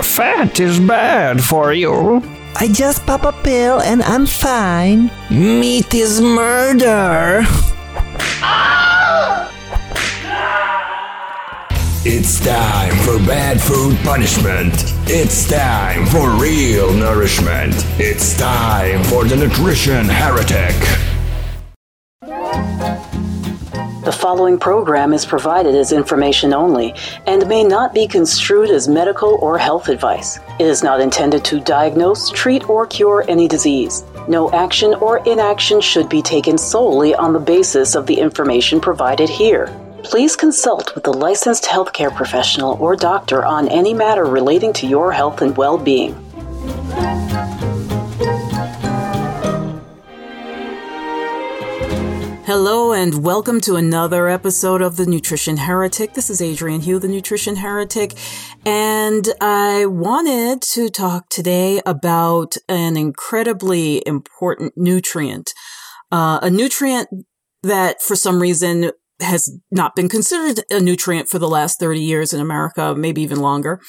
[0.00, 2.22] Fat is bad for you.
[2.56, 5.10] I just pop a pill and I'm fine.
[5.30, 7.44] Meat is murder.
[12.04, 14.72] It's time for bad food punishment.
[15.06, 17.74] It's time for real nourishment.
[17.98, 20.74] It's time for the nutrition heretic.
[24.04, 26.92] The following program is provided as information only
[27.28, 30.40] and may not be construed as medical or health advice.
[30.58, 34.02] It is not intended to diagnose, treat, or cure any disease.
[34.26, 39.28] No action or inaction should be taken solely on the basis of the information provided
[39.28, 39.72] here.
[40.02, 45.12] Please consult with a licensed healthcare professional or doctor on any matter relating to your
[45.12, 46.12] health and well being.
[52.44, 56.14] Hello, and welcome to another episode of The Nutrition Heretic.
[56.14, 58.14] This is Adrienne Hugh, The Nutrition Heretic,
[58.66, 65.52] and I wanted to talk today about an incredibly important nutrient.
[66.10, 67.08] Uh, a nutrient
[67.62, 72.32] that, for some reason, has not been considered a nutrient for the last 30 years
[72.32, 73.80] in America, maybe even longer.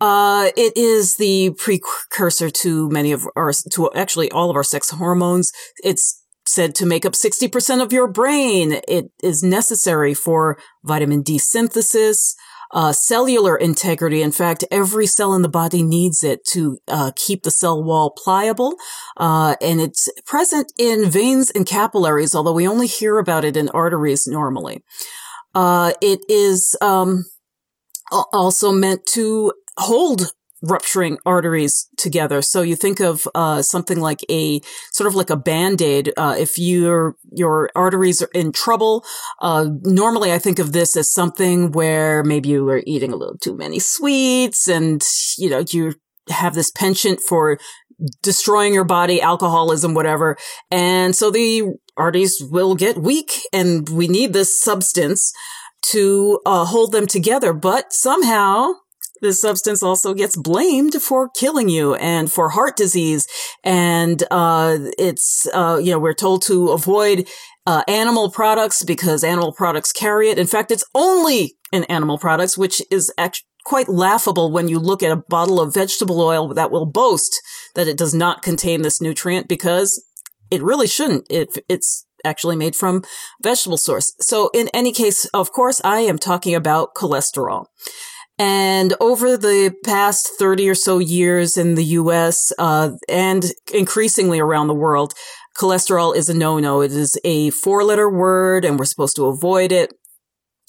[0.00, 4.90] Uh, it is the precursor to many of our, to actually all of our sex
[4.90, 5.52] hormones.
[5.84, 8.80] It's said to make up 60% of your brain.
[8.88, 12.34] It is necessary for vitamin D synthesis,
[12.70, 14.22] uh, cellular integrity.
[14.22, 18.10] In fact, every cell in the body needs it to uh, keep the cell wall
[18.10, 18.74] pliable.
[19.16, 23.68] Uh, and it's present in veins and capillaries, although we only hear about it in
[23.70, 24.82] arteries normally.
[25.54, 27.24] Uh, it is um,
[28.10, 32.42] also meant to hold rupturing arteries together.
[32.42, 34.60] So you think of uh, something like a
[34.92, 36.12] sort of like a band aid.
[36.16, 39.04] Uh, if your your arteries are in trouble,
[39.40, 43.38] uh, normally I think of this as something where maybe you were eating a little
[43.38, 45.04] too many sweets, and
[45.38, 45.94] you know you
[46.28, 47.58] have this penchant for
[48.22, 50.36] destroying your body, alcoholism, whatever,
[50.70, 55.32] and so the arteries will get weak, and we need this substance
[55.82, 57.52] to uh, hold them together.
[57.52, 58.72] But somehow
[59.20, 63.26] this substance also gets blamed for killing you and for heart disease.
[63.64, 67.28] And, uh, it's, uh, you know, we're told to avoid,
[67.66, 70.38] uh, animal products because animal products carry it.
[70.38, 75.02] In fact, it's only in animal products, which is actually quite laughable when you look
[75.02, 77.42] at a bottle of vegetable oil that will boast
[77.74, 80.04] that it does not contain this nutrient because
[80.52, 83.02] it really shouldn't if it's actually made from
[83.42, 84.14] vegetable source.
[84.20, 87.66] So in any case, of course, I am talking about cholesterol.
[88.38, 94.66] And over the past 30 or so years in the US, uh, and increasingly around
[94.66, 95.14] the world,
[95.56, 96.82] cholesterol is a no-no.
[96.82, 99.92] It is a four letter word and we're supposed to avoid it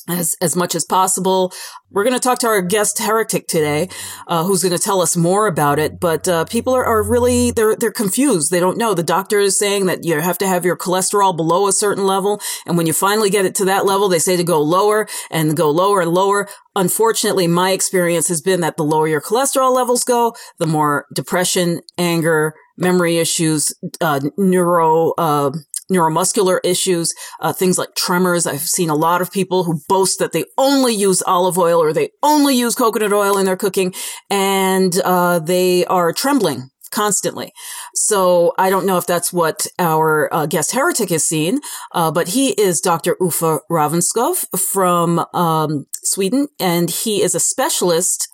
[0.08, 1.54] as, as much as possible.
[1.90, 3.90] We're going to talk to our guest heretic today,
[4.28, 6.00] uh, who's going to tell us more about it.
[6.00, 8.52] But uh, people are, are really they're they're confused.
[8.52, 8.94] They don't know.
[8.94, 12.42] The doctor is saying that you have to have your cholesterol below a certain level,
[12.66, 15.56] and when you finally get it to that level, they say to go lower and
[15.56, 16.48] go lower and lower.
[16.76, 21.82] Unfortunately, my experience has been that the lower your cholesterol levels go, the more depression,
[21.98, 25.52] anger, memory issues, uh, neuro uh,
[25.92, 28.46] neuromuscular issues, uh, things like tremors.
[28.46, 31.94] I've seen a lot of people who boast that they only use olive oil or
[31.94, 33.94] they only use coconut oil in their cooking
[34.30, 37.52] and, uh, they are trembling constantly.
[37.94, 41.60] So I don't know if that's what our uh, guest heretic has seen,
[41.92, 43.16] uh, but he is Dr.
[43.22, 48.28] Uffe Ravnskov from um, Sweden, and he is a specialist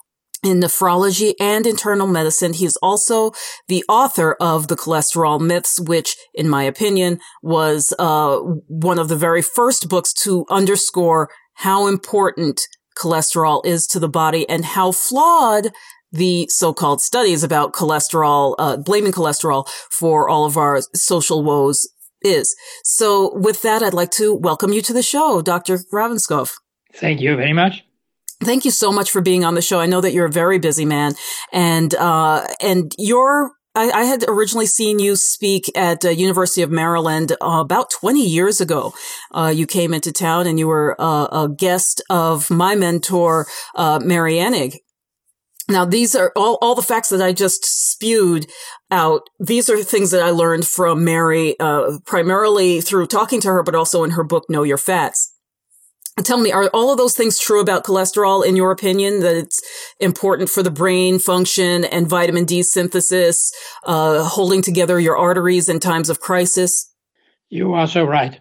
[0.44, 2.54] in nephrology and internal medicine.
[2.54, 3.32] He's also
[3.68, 8.38] the author of The Cholesterol Myths, which, in my opinion, was uh,
[8.68, 12.62] one of the very first books to underscore how important
[12.98, 15.72] cholesterol is to the body and how flawed
[16.12, 21.90] the so-called studies about cholesterol, uh, blaming cholesterol for all of our social woes
[22.22, 22.56] is.
[22.84, 25.80] So with that, I'd like to welcome you to the show, Dr.
[25.92, 26.52] Ravnskov.
[26.94, 27.84] Thank you very much.
[28.46, 29.80] Thank you so much for being on the show.
[29.80, 31.16] I know that you're a very busy man,
[31.52, 33.52] and uh, and you're.
[33.76, 38.24] I, I, had originally seen you speak at uh, University of Maryland uh, about 20
[38.24, 38.94] years ago.
[39.32, 44.00] Uh, you came into town and you were uh, a guest of my mentor, uh,
[44.00, 44.76] Mary Enig.
[45.70, 48.46] Now, these are all, all the facts that I just spewed
[48.92, 49.22] out.
[49.40, 53.74] These are things that I learned from Mary, uh, primarily through talking to her, but
[53.74, 55.33] also in her book, Know Your Fats.
[56.22, 59.22] Tell me, are all of those things true about cholesterol in your opinion?
[59.22, 59.62] That it's
[60.00, 63.52] important for the brain function and vitamin D synthesis,
[63.86, 66.94] uh, holding together your arteries in times of crisis?
[67.50, 68.40] You are so right.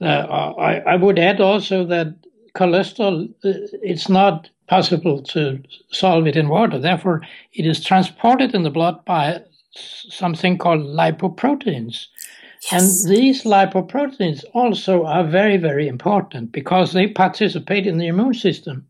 [0.00, 0.04] Uh,
[0.58, 2.14] I, I, would add also that
[2.54, 6.78] cholesterol, uh, it's not possible to solve it in water.
[6.78, 7.22] Therefore,
[7.52, 9.40] it is transported in the blood by
[9.74, 12.06] something called lipoproteins.
[12.70, 13.04] Yes.
[13.04, 18.86] And these lipoproteins also are very, very important because they participate in the immune system.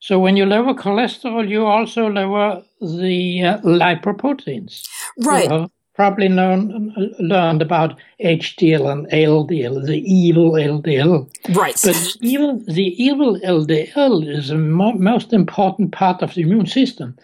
[0.00, 4.86] So when you lower cholesterol, you also lower the uh, lipoproteins.
[5.18, 5.50] Right.
[5.50, 11.30] You probably known learned about HDL and LDL, the evil LDL.
[11.54, 11.78] Right.
[11.82, 17.16] But evil, the evil LDL is the mo- most important part of the immune system.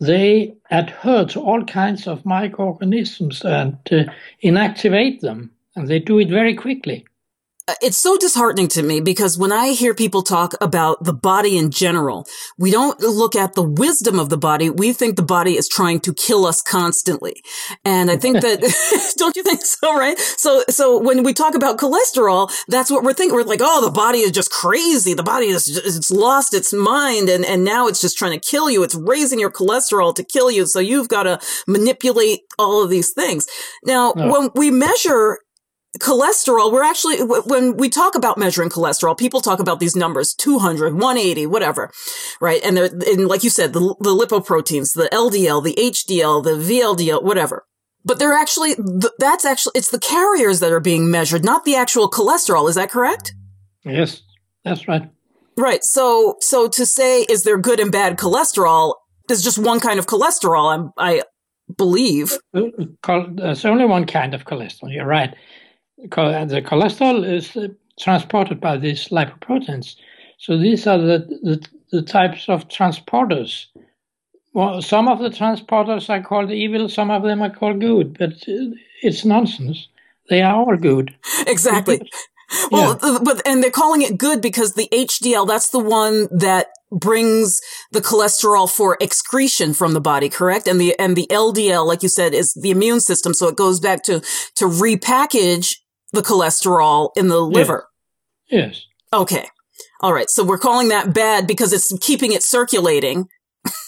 [0.00, 4.04] They adhere to all kinds of microorganisms and uh,
[4.44, 7.04] inactivate them, and they do it very quickly
[7.68, 11.58] Uh, it's so disheartening to me because when I hear people talk about the body
[11.58, 12.26] in general,
[12.56, 14.70] we don't look at the wisdom of the body.
[14.70, 17.42] We think the body is trying to kill us constantly.
[17.84, 18.60] And I think that,
[19.18, 20.18] don't you think so, right?
[20.18, 23.34] So, so when we talk about cholesterol, that's what we're thinking.
[23.36, 25.12] We're like, oh, the body is just crazy.
[25.12, 27.28] The body is, just, it's lost its mind.
[27.28, 28.82] And, and now it's just trying to kill you.
[28.82, 30.64] It's raising your cholesterol to kill you.
[30.64, 33.46] So you've got to manipulate all of these things.
[33.84, 34.32] Now, oh.
[34.32, 35.40] when we measure
[35.96, 40.94] cholesterol, we're actually, when we talk about measuring cholesterol, people talk about these numbers, 200,
[40.94, 41.90] 180, whatever,
[42.40, 42.60] right?
[42.62, 47.22] And they're, and like you said, the, the lipoproteins, the LDL, the HDL, the VLDL,
[47.22, 47.64] whatever.
[48.04, 48.74] But they're actually,
[49.18, 52.68] that's actually, it's the carriers that are being measured, not the actual cholesterol.
[52.68, 53.34] Is that correct?
[53.84, 54.22] Yes,
[54.64, 55.10] that's right.
[55.56, 55.82] Right.
[55.82, 58.94] So, so to say, is there good and bad cholesterol?
[59.26, 61.22] There's just one kind of cholesterol, I'm, I
[61.76, 62.38] believe.
[62.52, 64.92] There's only one kind of cholesterol.
[64.92, 65.34] You're right
[66.02, 67.68] the cholesterol is uh,
[67.98, 69.96] transported by these lipoproteins.
[70.38, 73.66] So these are the, the, the types of transporters.
[74.52, 78.32] Well, some of the transporters are called evil, some of them are called good, but
[78.48, 79.88] uh, it's nonsense.
[80.28, 81.14] They are all good.
[81.46, 82.10] Exactly.
[82.70, 83.18] Well, yeah.
[83.22, 87.60] but and they're calling it good because the HDL that's the one that brings
[87.92, 90.66] the cholesterol for excretion from the body, correct?
[90.66, 93.80] And the and the LDL, like you said, is the immune system, so it goes
[93.80, 94.20] back to
[94.56, 95.74] to repackage
[96.12, 97.88] the cholesterol in the liver.
[98.50, 98.84] Yes.
[99.12, 99.46] Okay.
[100.00, 100.30] All right.
[100.30, 103.28] So we're calling that bad because it's keeping it circulating.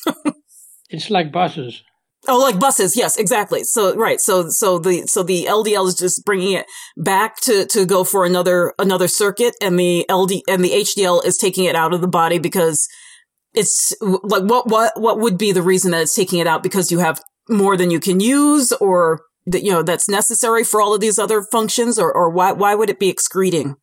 [0.90, 1.82] it's like buses.
[2.28, 2.96] Oh, like buses.
[2.96, 3.64] Yes, exactly.
[3.64, 4.20] So, right.
[4.20, 8.26] So, so the, so the LDL is just bringing it back to, to go for
[8.26, 12.08] another, another circuit and the LD and the HDL is taking it out of the
[12.08, 12.86] body because
[13.54, 16.62] it's like, what, what, what would be the reason that it's taking it out?
[16.62, 20.80] Because you have more than you can use or that you know that's necessary for
[20.80, 23.76] all of these other functions, or or why why would it be excreting?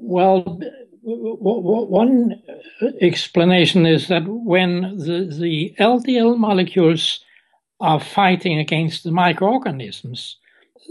[0.00, 0.60] Well,
[1.02, 2.42] one
[3.00, 7.24] explanation is that when the, the LDL molecules
[7.80, 10.36] are fighting against the microorganisms,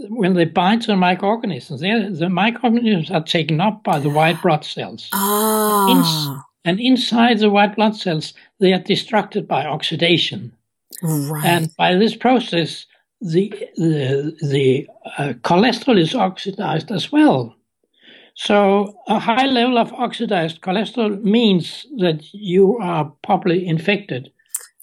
[0.08, 4.64] when they bind to the microorganisms, the microorganisms are taken up by the white blood
[4.64, 5.08] cells.
[5.12, 6.44] Ah.
[6.64, 10.52] And, inside the white blood cells, they are destructed by oxidation.
[11.02, 11.44] Right.
[11.44, 12.84] And by this process,
[13.20, 14.88] the the, the
[15.18, 17.54] uh, cholesterol is oxidized as well.
[18.34, 24.30] So a high level of oxidized cholesterol means that you are probably infected.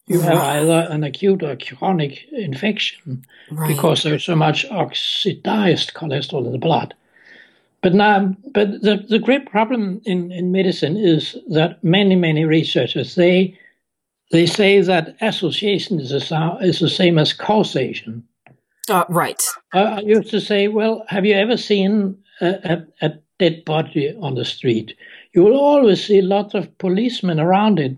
[0.08, 0.30] You right.
[0.30, 3.70] have either an acute or chronic infection right.
[3.70, 6.94] because there's so much oxidized cholesterol in the blood.
[7.82, 13.16] But now, but the, the great problem in, in medicine is that many, many researchers,
[13.16, 13.58] they
[14.32, 18.24] they say that association is the, is the same as causation.
[18.90, 19.42] Uh, right.
[19.74, 22.48] I used to say, well, have you ever seen a,
[23.02, 24.96] a, a dead body on the street?
[25.34, 27.98] You will always see lots of policemen around it.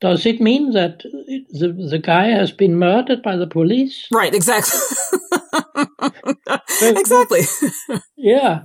[0.00, 4.08] Does it mean that the, the guy has been murdered by the police?
[4.12, 4.80] Right, exactly.
[6.82, 7.42] exactly.
[8.16, 8.62] yeah.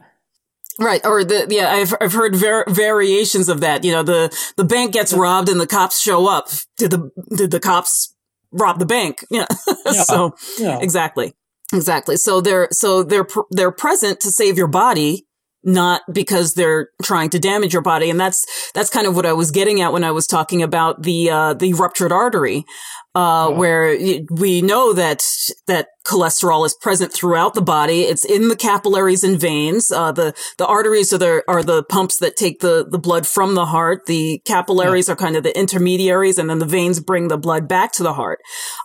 [0.79, 3.83] Right, or the yeah, I've I've heard var- variations of that.
[3.83, 6.49] You know, the the bank gets robbed and the cops show up.
[6.77, 8.13] Did the did the cops
[8.51, 9.25] rob the bank?
[9.31, 9.47] Yeah.
[9.85, 9.91] yeah.
[9.91, 10.79] so yeah.
[10.79, 11.33] exactly,
[11.73, 12.17] exactly.
[12.17, 15.26] So they're so they're they're present to save your body,
[15.67, 18.09] not because they're trying to damage your body.
[18.09, 21.03] And that's that's kind of what I was getting at when I was talking about
[21.03, 22.65] the uh, the ruptured artery
[23.13, 23.97] uh, where
[24.31, 25.23] we know that
[25.67, 28.03] that cholesterol is present throughout the body.
[28.03, 29.91] It's in the capillaries and veins.
[29.91, 33.55] Uh, the the arteries are the are the pumps that take the the blood from
[33.55, 34.05] the heart.
[34.05, 35.13] The capillaries yeah.
[35.13, 38.13] are kind of the intermediaries, and then the veins bring the blood back to the
[38.13, 38.39] heart.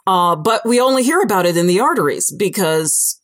[0.05, 3.22] Uh, but we only hear about it in the arteries because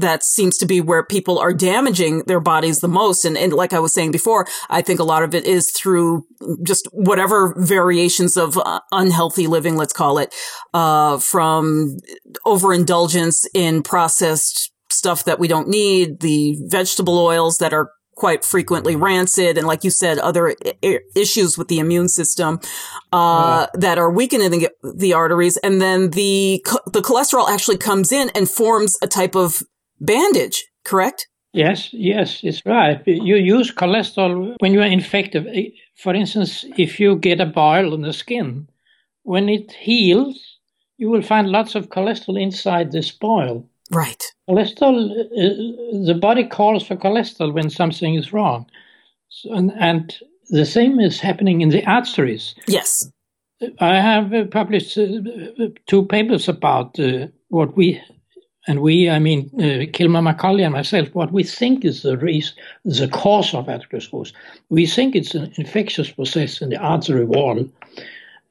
[0.00, 3.24] that seems to be where people are damaging their bodies the most.
[3.24, 6.24] And, and like I was saying before, I think a lot of it is through
[6.62, 10.34] just whatever variations of uh, unhealthy living, let's call it,
[10.74, 11.96] uh, from
[12.44, 17.90] overindulgence in processed stuff that we don't need, the vegetable oils that are
[18.20, 20.54] quite frequently rancid and like you said other
[20.84, 22.60] I- issues with the immune system
[23.12, 28.30] uh, that are weakening the, the arteries and then the the cholesterol actually comes in
[28.34, 29.62] and forms a type of
[30.00, 33.02] bandage correct Yes, yes, it's right.
[33.06, 35.72] You use cholesterol when you are infected.
[35.96, 38.68] For instance, if you get a boil on the skin,
[39.24, 40.58] when it heals,
[40.96, 43.68] you will find lots of cholesterol inside this boil.
[43.90, 48.66] right Cholesterol, uh, the body calls for cholesterol when something is wrong.
[49.28, 50.14] So, and, and
[50.50, 52.54] the same is happening in the arteries.
[52.66, 53.10] yes
[53.78, 58.00] I have uh, published uh, two papers about uh, what we,
[58.66, 62.54] and we, I mean, uh, Kilmer McCully and myself, what we think is the reason,
[62.84, 64.32] the cause of atherosclerosis.
[64.68, 67.66] We think it's an infectious process in the artery wall,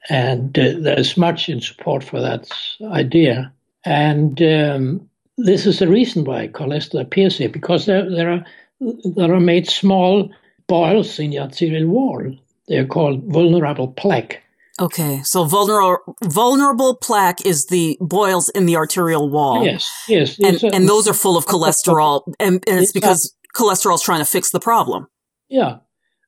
[0.10, 2.50] and uh, there's much in support for that
[2.92, 3.54] idea.
[3.86, 8.46] And um, this is the reason why cholesterol appears here, because there, there are
[9.16, 10.30] there are made small
[10.68, 12.36] boils in the arterial wall.
[12.68, 14.42] They're called vulnerable plaque.
[14.80, 20.38] Okay so vulnerable vulnerable plaque is the boils in the arterial wall Yes, yes.
[20.40, 24.20] and a- and those are full of cholesterol and, and it's because cholesterol is trying
[24.20, 25.08] to fix the problem
[25.50, 25.78] Yeah,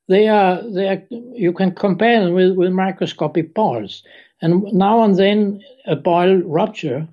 [0.08, 0.60] they are.
[0.74, 1.02] They are.
[1.10, 4.02] You can compare them with with microscopic boils,
[4.42, 7.06] and now and then a boil rupture,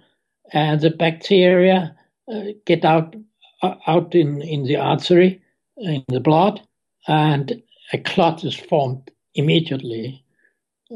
[0.51, 1.95] and the bacteria
[2.33, 3.15] uh, get out
[3.61, 5.39] uh, out in in the artery,
[5.77, 6.59] in the blood,
[7.07, 7.61] and
[7.93, 10.23] a clot is formed immediately.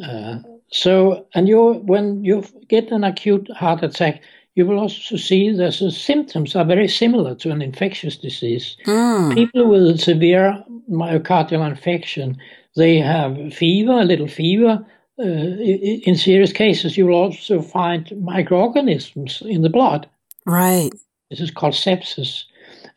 [0.01, 0.39] Uh,
[0.71, 4.21] so, and you when you get an acute heart attack,
[4.55, 8.77] you will also see that the symptoms are very similar to an infectious disease.
[8.85, 12.37] Mm, People with severe myocardial infection,
[12.75, 14.85] they have fever, a little fever.
[15.19, 20.09] Uh, in serious cases, you will also find microorganisms in the blood.
[20.45, 20.91] right
[21.29, 22.45] This is called sepsis.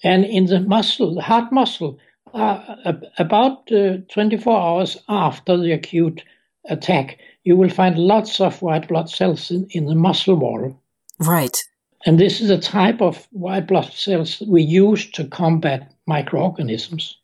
[0.03, 1.99] And in the muscle, the heart muscle,
[2.33, 6.23] uh, about uh, 24 hours after the acute
[6.69, 10.79] attack, you will find lots of white blood cells in, in the muscle wall.
[11.21, 11.57] right
[12.05, 17.17] And this is a type of white blood cells we use to combat microorganisms.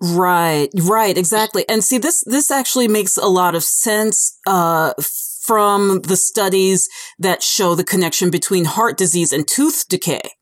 [0.00, 1.64] Right, right, exactly.
[1.68, 4.92] And see, this, this actually makes a lot of sense, uh,
[5.46, 10.32] from the studies that show the connection between heart disease and tooth decay.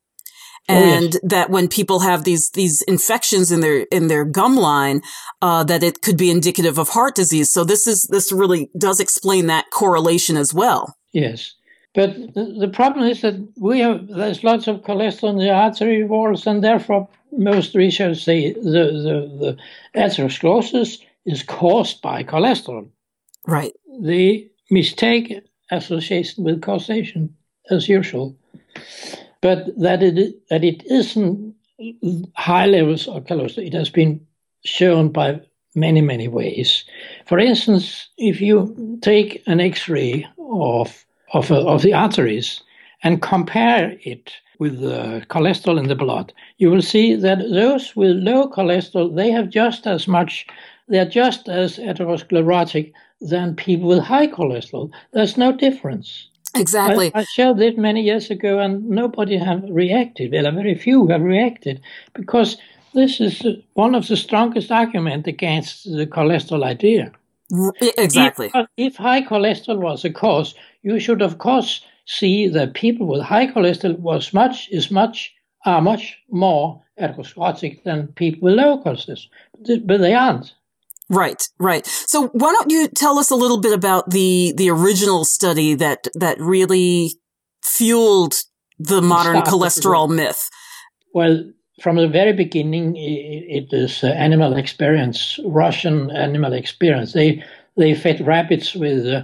[0.69, 1.03] Oh, yes.
[1.03, 5.03] And that when people have these, these infections in their, in their gum line,
[5.43, 7.53] uh, that it could be indicative of heart disease.
[7.53, 10.97] So this is, this really does explain that correlation as well.
[11.13, 11.55] Yes.
[11.95, 16.03] But the, the problem is that we have there's lots of cholesterol in the artery
[16.03, 19.57] walls, and therefore most research say the, the,
[19.95, 22.89] the atherosclerosis is caused by cholesterol.
[23.47, 23.73] Right.
[24.01, 25.41] The mistake
[25.71, 27.37] association with causation,
[27.71, 28.37] as usual,
[29.45, 31.55] but that it that it isn't
[32.35, 33.67] high levels of cholesterol.
[33.67, 34.27] It has been
[34.65, 35.39] shown by
[35.75, 36.85] many many ways.
[37.27, 42.63] For instance, if you take an X-ray of of, uh, of the arteries
[43.03, 48.17] and compare it with the cholesterol in the blood, you will see that those with
[48.17, 50.47] low cholesterol they have just as much,
[50.89, 54.91] they're just as atherosclerotic than people with high cholesterol.
[55.13, 56.31] There's no difference.
[56.55, 57.13] Exactly.
[57.15, 60.33] I, I showed it many years ago, and nobody have reacted.
[60.33, 61.81] Well, very few have reacted
[62.15, 62.57] because
[62.95, 67.13] this is uh, one of the strongest arguments against the cholesterol idea.
[67.99, 68.51] Exactly.
[68.55, 73.23] If, if high cholesterol was a cause, you should of course see that people with
[73.23, 75.35] high cholesterol was much is much
[75.67, 79.27] are much more atherosclerotic than people with low cholesterol,
[79.87, 80.55] but they aren't.
[81.11, 81.87] Right, right.
[81.87, 86.09] So why don't you tell us a little bit about the the original study that
[86.15, 87.13] that really
[87.63, 88.35] fueled
[88.79, 90.49] the modern cholesterol myth?
[91.13, 91.45] Well,
[91.83, 97.13] from the very beginning, i- it is uh, animal experience, Russian animal experience.
[97.13, 97.43] They
[97.77, 99.23] they fed rabbits with uh,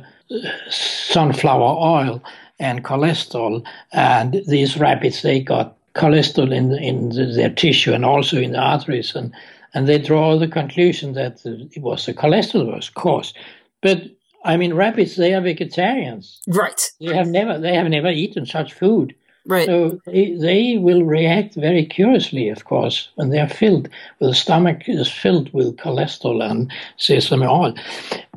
[0.69, 2.23] sunflower oil
[2.59, 8.37] and cholesterol, and these rabbits they got cholesterol in in the, their tissue and also
[8.39, 9.33] in the arteries, and
[9.75, 13.33] and they draw the conclusion that it was the cholesterol was cause.
[13.81, 14.03] But
[14.45, 16.41] I mean, rabbits they are vegetarians.
[16.49, 19.15] Right, They have never they have never eaten such food.
[19.47, 19.67] right.
[19.67, 23.89] So they, they will react very curiously, of course, when they are filled,
[24.21, 27.75] the stomach is filled with cholesterol and sesame oil.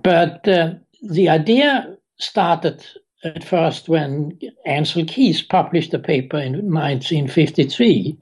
[0.02, 2.86] But uh, the idea started
[3.24, 4.38] at first when
[4.68, 8.18] Ancel Keys published a paper in 1953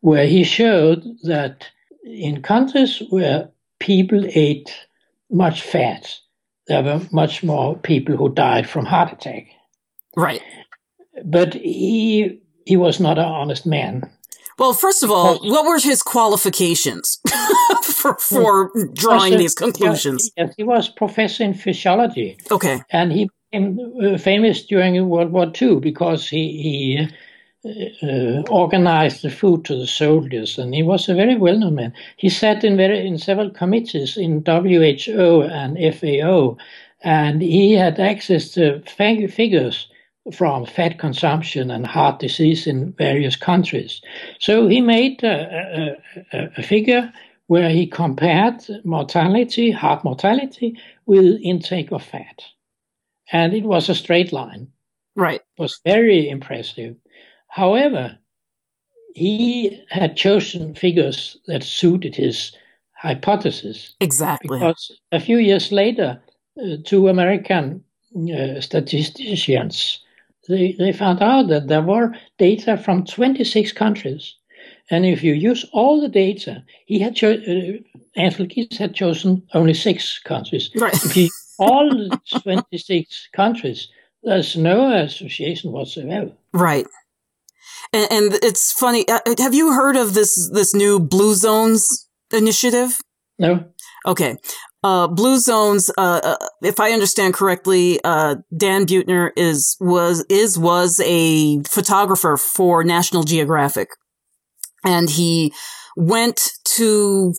[0.00, 1.66] where he showed that
[2.04, 4.72] in countries where people ate
[5.30, 6.18] much fat,
[6.68, 9.46] there were much more people who died from heart attack
[10.16, 10.42] right.
[11.24, 14.10] but he he was not an honest man.
[14.58, 17.20] Well, first of all, what were his qualifications
[17.82, 20.30] for, for drawing these conclusions?
[20.36, 22.38] Yes, he was professor in physiology.
[22.50, 22.80] Okay.
[22.90, 27.08] And he became uh, famous during World War II because he, he
[27.64, 31.94] uh, organized the food to the soldiers, and he was a very well-known man.
[32.16, 36.56] He sat in very in several committees in WHO and FAO,
[37.02, 39.88] and he had access to figures
[40.32, 44.00] from fat consumption and heart disease in various countries.
[44.38, 45.96] So he made a,
[46.32, 47.12] a, a figure
[47.46, 52.42] where he compared mortality, heart mortality, with intake of fat,
[53.32, 54.68] and it was a straight line.
[55.16, 55.40] Right.
[55.40, 56.96] It was very impressive.
[57.54, 58.18] However,
[59.14, 62.50] he had chosen figures that suited his
[62.94, 63.94] hypothesis.
[64.00, 64.58] Exactly.
[64.58, 66.20] Because a few years later,
[66.60, 67.84] uh, two American
[68.16, 70.00] uh, statisticians
[70.48, 74.34] they, they found out that there were data from 26 countries.
[74.90, 79.42] And if you use all the data, he had cho- uh, Ancel Keys had chosen
[79.54, 80.70] only six countries.
[80.74, 80.92] Right.
[80.92, 82.10] If you all
[82.42, 83.88] 26 countries,
[84.24, 86.32] there's no association whatsoever.
[86.52, 86.86] Right.
[87.94, 89.06] And, and it's funny.
[89.08, 92.98] Uh, have you heard of this this new Blue Zones initiative?
[93.38, 93.64] No.
[94.06, 94.36] Okay.
[94.82, 100.58] Uh, Blue Zones, uh, uh, if I understand correctly, uh, Dan Buettner is was is
[100.58, 103.88] was a photographer for National Geographic,
[104.84, 105.54] and he
[105.96, 107.32] went to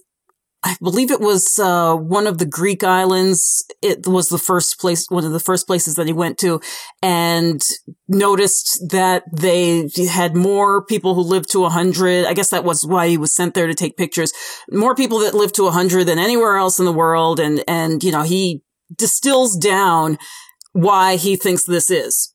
[0.65, 3.63] I believe it was uh, one of the Greek islands.
[3.84, 6.60] It was the first place, one of the first places that he went to,
[7.03, 7.62] and
[8.07, 12.25] noticed that they had more people who lived to 100.
[12.25, 14.34] I guess that was why he was sent there to take pictures.
[14.72, 18.12] More people that lived to 100 than anywhere else in the world, and and you
[18.12, 18.63] know he
[18.98, 20.17] distills down
[20.74, 22.34] why he thinks this is,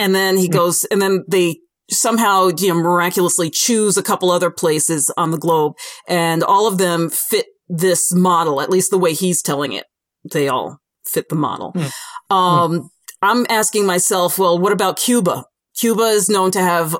[0.00, 1.60] and then he goes, and then they
[1.92, 5.74] somehow you know miraculously choose a couple other places on the globe,
[6.08, 9.86] and all of them fit this model, at least the way he's telling it.
[10.30, 11.72] They all fit the model.
[11.74, 12.34] Hmm.
[12.34, 12.90] Um,
[13.22, 15.44] I'm asking myself, well, what about Cuba?
[15.76, 16.96] Cuba is known to have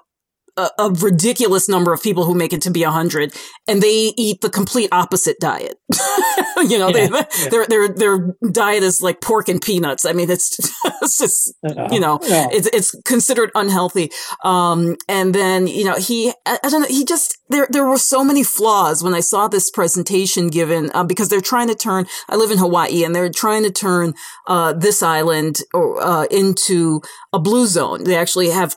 [0.56, 3.32] a, a ridiculous number of people who make it to be 100
[3.68, 5.76] and they eat the complete opposite diet.
[6.68, 7.48] you know, Yeah, they, yeah.
[7.50, 10.04] their, their, their diet is like pork and peanuts.
[10.04, 10.58] I mean, it's,
[11.02, 11.54] it's just,
[11.92, 12.48] you know, Yeah.
[12.50, 14.10] it's, it's considered unhealthy.
[14.42, 17.98] Um, and then, you know, he, I, I don't know, he just, there, there were
[17.98, 22.06] so many flaws when I saw this presentation given, uh, because they're trying to turn,
[22.28, 24.14] I live in Hawaii and they're trying to turn,
[24.46, 27.00] uh, this island, uh, into
[27.32, 28.04] a blue zone.
[28.04, 28.76] They actually have,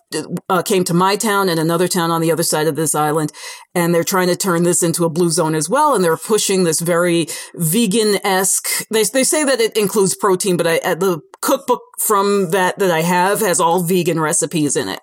[0.50, 3.32] uh, came to my town and another town on the other side of this island.
[3.74, 5.96] And they're trying to turn this into a blue zone as well.
[5.96, 10.78] And they're pushing this very vegan-esque, they, they say that it includes protein, but I,
[10.80, 15.00] uh, the cookbook from that, that I have has all vegan recipes in it.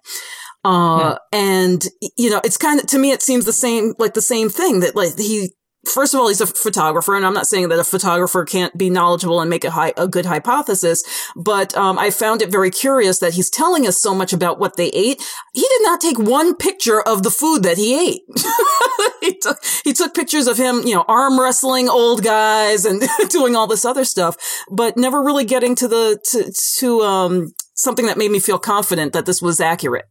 [0.64, 1.84] Uh, and
[2.16, 4.80] you know, it's kind of, to me, it seems the same, like the same thing
[4.80, 5.52] that like he,
[5.86, 8.90] first of all, he's a photographer, and I'm not saying that a photographer can't be
[8.90, 11.02] knowledgeable and make a high, a good hypothesis,
[11.36, 14.76] but um, I found it very curious that he's telling us so much about what
[14.76, 15.22] they ate.
[15.54, 18.22] He did not take one picture of the food that he ate.
[19.20, 23.56] he took he took pictures of him, you know, arm wrestling old guys and doing
[23.56, 24.36] all this other stuff,
[24.70, 29.12] but never really getting to the to to um something that made me feel confident
[29.12, 30.06] that this was accurate.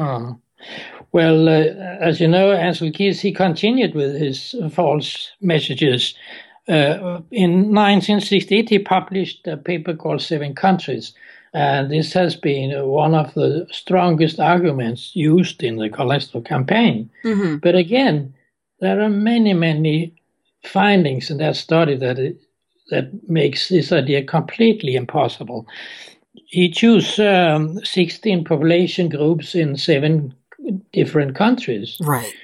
[0.00, 0.38] Oh.
[1.12, 1.64] Well, uh,
[2.00, 6.14] as you know, Ancel Keys, he continued with his false messages.
[6.68, 11.12] Uh, in 1968, he published a paper called Seven Countries,
[11.52, 17.10] and this has been one of the strongest arguments used in the cholesterol campaign.
[17.24, 17.56] Mm-hmm.
[17.56, 18.32] But again,
[18.78, 20.14] there are many, many
[20.62, 22.40] findings in that study that it,
[22.90, 25.66] that makes this idea completely impossible.
[26.50, 30.34] He chose um, 16 population groups in seven
[30.92, 31.96] different countries.
[32.00, 32.34] Right.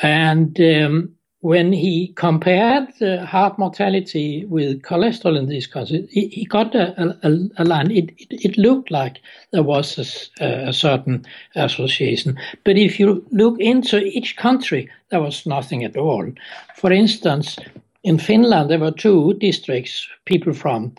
[0.00, 6.44] And um, when he compared the heart mortality with cholesterol in these countries, he, he
[6.44, 7.90] got a, a, a line.
[7.90, 9.98] It, it, it looked like there was
[10.40, 11.26] a certain
[11.56, 12.38] association.
[12.62, 16.30] But if you look into each country, there was nothing at all.
[16.76, 17.58] For instance,
[18.04, 20.94] in Finland, there were two districts, people from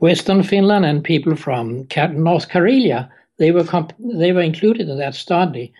[0.00, 3.08] Western Finland and people from North Karelia.
[3.38, 5.72] They were comp- they were included in that study,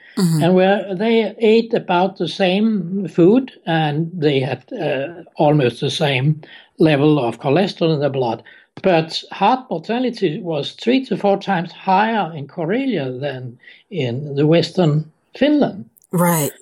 [0.42, 6.42] and where they ate about the same food and they had uh, almost the same
[6.78, 8.42] level of cholesterol in the blood,
[8.82, 13.58] but heart mortality was three to four times higher in Karelia than
[13.90, 15.88] in the Western Finland.
[16.12, 16.52] Right.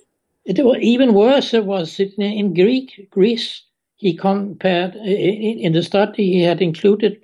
[0.45, 1.55] It was even worse.
[1.55, 3.63] It was in, in Greek Greece.
[4.05, 6.25] He compared in, in the study.
[6.35, 7.23] He had included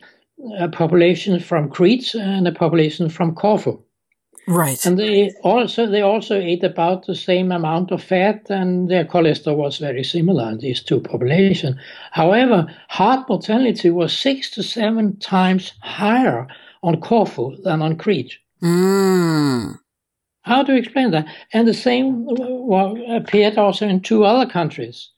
[0.59, 3.83] a population from Crete and a population from Corfu,
[4.47, 4.85] Right.
[4.87, 9.57] And they also they also ate about the same amount of fat, and their cholesterol
[9.57, 11.77] was very similar in these two populations.
[12.13, 16.49] However, heart mortality was six to seven times higher
[16.83, 18.39] on Corfu than on Crete.
[18.63, 19.79] Mm.
[20.43, 21.27] How do you explain that?
[21.53, 25.11] And the same well, appeared also in two other countries.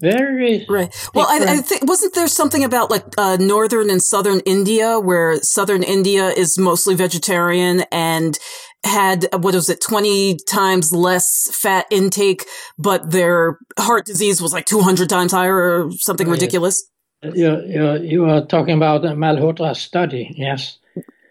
[0.00, 0.94] Very right.
[1.12, 5.40] Well, I, I, think wasn't there something about like uh, northern and southern India, where
[5.42, 8.38] southern India is mostly vegetarian and
[8.84, 12.44] had what was it, twenty times less fat intake,
[12.78, 16.88] but their heart disease was like two hundred times higher or something oh, ridiculous.
[17.22, 17.32] Yes.
[17.34, 20.78] You you you are talking about the Malhotra study, yes.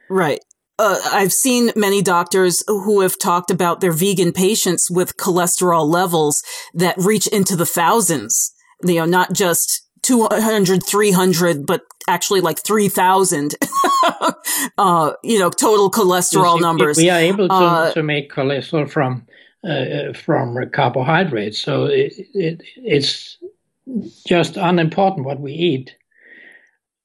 [0.09, 0.39] Right.
[0.79, 6.43] Uh, I've seen many doctors who have talked about their vegan patients with cholesterol levels
[6.73, 13.55] that reach into the thousands you know, not just 200, 300, but actually like 3,000,
[14.77, 16.97] uh, you know, total cholesterol numbers.
[16.97, 19.27] We are able to, uh, to make cholesterol from,
[19.67, 21.59] uh, from carbohydrates.
[21.59, 23.37] So it, it, it's
[24.25, 25.95] just unimportant what we eat.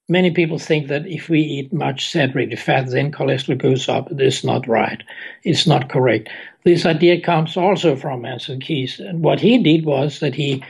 [0.08, 4.08] Many people think that if we eat much saturated fat, then cholesterol goes up.
[4.11, 5.02] This is not right.
[5.42, 6.28] It's not correct.
[6.64, 9.00] This idea comes also from Ancel Keys.
[9.00, 10.62] And what he did was that he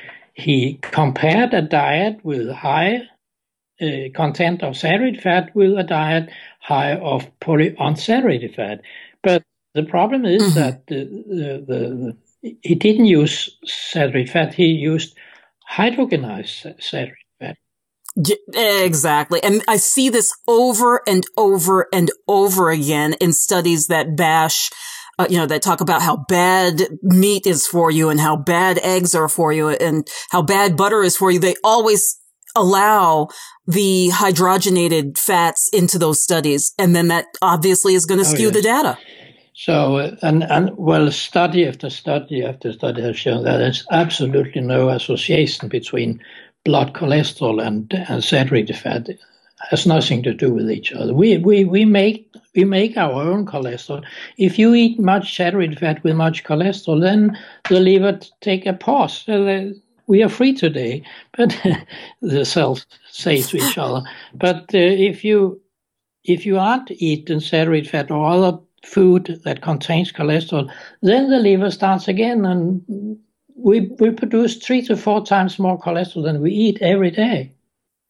[0.43, 3.03] he compared a diet with high
[3.81, 8.81] uh, content of saturated fat with a diet high of polyunsaturated fat.
[9.23, 9.43] But
[9.75, 10.61] the problem is mm-hmm.
[10.61, 15.17] that the, the, the, the, he didn't use saturated fat, he used
[15.71, 17.57] hydrogenized saturated fat.
[18.55, 19.43] Exactly.
[19.43, 24.71] And I see this over and over and over again in studies that bash
[25.19, 28.79] uh, you know, they talk about how bad meat is for you and how bad
[28.79, 31.39] eggs are for you and how bad butter is for you.
[31.39, 32.19] They always
[32.57, 33.29] allow
[33.67, 36.73] the hydrogenated fats into those studies.
[36.79, 38.55] And then that obviously is going to oh, skew yes.
[38.55, 38.99] the data.
[39.55, 44.89] So, and, and well, study after study after study has shown that there's absolutely no
[44.89, 46.23] association between
[46.65, 49.09] blood cholesterol and, and saturated fat
[49.73, 51.15] has nothing to do with each other.
[51.15, 54.05] We, we, we make we make our own cholesterol.
[54.37, 57.39] If you eat much saturated fat with much cholesterol, then
[57.71, 59.25] the liver take a pause.
[60.07, 61.03] we are free today,
[61.39, 61.59] but
[62.21, 64.03] the cells say to each other.
[64.35, 64.79] But uh,
[65.11, 65.59] if you
[66.25, 71.71] if you aren't eating saturated fat or other food that contains cholesterol, then the liver
[71.71, 73.17] starts again, and
[73.57, 77.55] we we produce three to four times more cholesterol than we eat every day.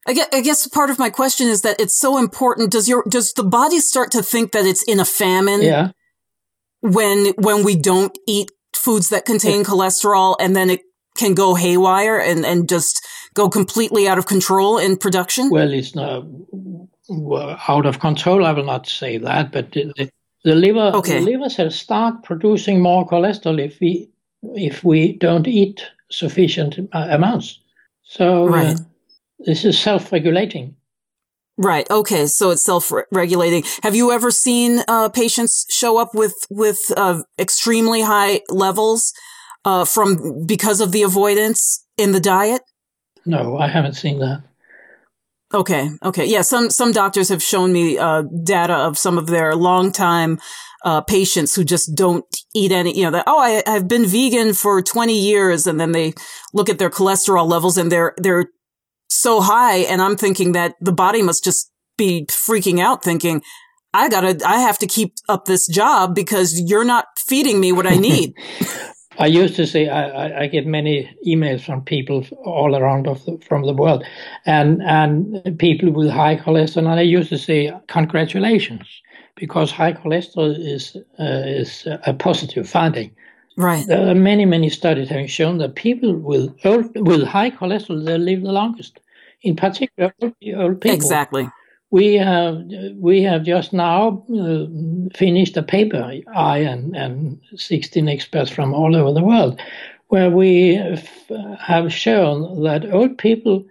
[0.07, 2.73] I guess, I guess part of my question is that it's so important.
[2.73, 5.63] Does your does the body start to think that it's in a famine?
[5.63, 5.91] Yeah.
[6.81, 9.65] When when we don't eat foods that contain yeah.
[9.65, 10.81] cholesterol, and then it
[11.17, 15.51] can go haywire and and just go completely out of control in production.
[15.51, 16.25] Well, it's not
[17.69, 18.45] out of control.
[18.45, 20.11] I will not say that, but the,
[20.43, 21.21] the liver okay.
[21.21, 24.11] the liver cells start producing more cholesterol if we
[24.43, 27.61] if we don't eat sufficient amounts.
[28.03, 28.49] So.
[28.49, 28.81] Uh, right.
[28.81, 28.85] Uh,
[29.45, 30.77] this is self-regulating.
[31.59, 31.89] Right.
[31.91, 32.27] Okay.
[32.27, 33.65] So it's self-regulating.
[33.83, 39.13] Have you ever seen uh, patients show up with with uh, extremely high levels
[39.65, 42.63] uh, from because of the avoidance in the diet?
[43.27, 44.43] No, I haven't seen that.
[45.53, 45.91] Okay.
[46.03, 46.25] Okay.
[46.25, 46.41] Yeah.
[46.41, 50.41] Some some doctors have shown me uh, data of some of their longtime
[50.85, 52.25] uh, patients who just don't
[52.55, 52.97] eat any.
[52.97, 56.15] You know that oh I, I've been vegan for twenty years, and then they
[56.55, 58.47] look at their cholesterol levels and they're they're
[59.15, 59.79] so high.
[59.79, 63.43] And I'm thinking that the body must just be freaking out thinking,
[63.95, 67.87] I gotta, I have to keep up this job because you're not feeding me what
[67.87, 68.35] I need.
[69.19, 73.39] I used to say I, I, get many emails from people all around of the,
[73.47, 74.05] from the world,
[74.47, 76.79] and and people with high cholesterol.
[76.79, 78.89] And I used to say congratulations,
[79.37, 83.15] because high cholesterol is uh, is a positive finding.
[83.57, 83.87] Right.
[83.87, 88.19] There are many many studies having shown that people with old, with high cholesterol they
[88.19, 89.01] live the longest
[89.43, 90.95] in particular old people.
[90.95, 91.49] Exactly.
[91.91, 92.63] We have
[92.97, 94.65] we have just now uh,
[95.15, 99.61] finished a paper, I and, and 16 experts from all over the world,
[100.09, 100.81] where we
[101.59, 103.67] have shown that old people,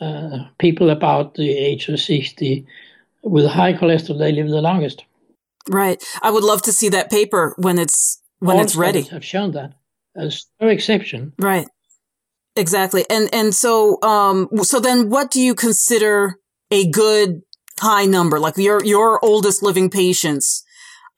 [0.00, 2.64] uh, people about the age of 60
[3.24, 5.04] with high cholesterol, they live the longest.
[5.68, 6.02] Right.
[6.22, 9.02] I would love to see that paper when it's when all it's ready.
[9.02, 9.74] Have shown that.
[10.14, 11.32] There's no exception.
[11.38, 11.68] Right.
[12.56, 13.04] Exactly.
[13.08, 16.36] And and so um so then what do you consider
[16.70, 17.42] a good
[17.78, 18.40] high number?
[18.40, 20.64] Like your your oldest living patients,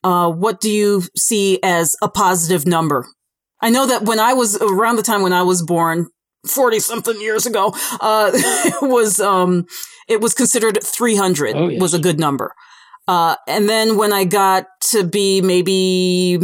[0.03, 3.07] uh what do you see as a positive number?
[3.61, 6.07] I know that when I was around the time when I was born,
[6.45, 9.65] 40 something years ago, uh it was um
[10.07, 11.81] it was considered 300 oh, yes.
[11.81, 12.53] was a good number.
[13.07, 16.35] Uh, and then when I got to be maybe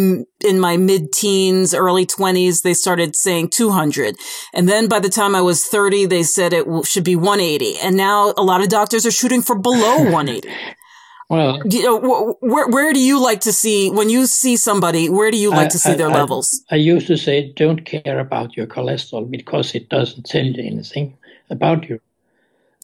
[0.43, 4.15] in my mid teens, early twenties, they started saying 200.
[4.53, 7.79] And then by the time I was 30, they said it should be 180.
[7.79, 10.49] And now a lot of doctors are shooting for below 180.
[11.29, 15.09] Well, you know, where where do you like to see when you see somebody?
[15.09, 16.63] Where do you like I, to see I, their I, levels?
[16.71, 21.15] I used to say, don't care about your cholesterol because it doesn't tell you anything
[21.51, 22.01] about you.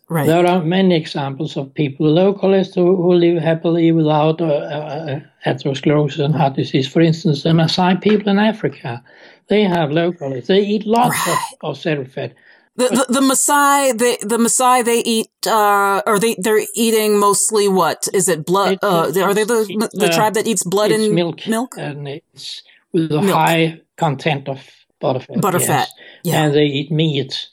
[0.07, 0.27] Right.
[0.27, 6.23] There are many examples of people low cholesterol who live happily without uh, uh, atherosclerosis
[6.23, 6.87] and heart disease.
[6.87, 9.03] For instance, the Maasai people in Africa,
[9.47, 10.45] they have cholesterol.
[10.45, 11.37] They eat lots right.
[11.63, 12.35] of, of fat.
[12.77, 17.69] The, the, the Maasai, they, the Maasai, they eat, uh, or they, they're eating mostly
[17.69, 18.09] what?
[18.13, 18.79] Is it blood?
[18.83, 21.47] Uh, are they the, the uh, tribe that eats blood and milk?
[21.47, 21.75] Milk?
[21.77, 23.33] And it's with a milk.
[23.33, 24.59] high content of
[25.01, 25.37] butterfat.
[25.37, 25.67] Butterfat.
[25.67, 25.93] Yes.
[26.23, 26.43] Yeah.
[26.43, 27.47] And they eat meat.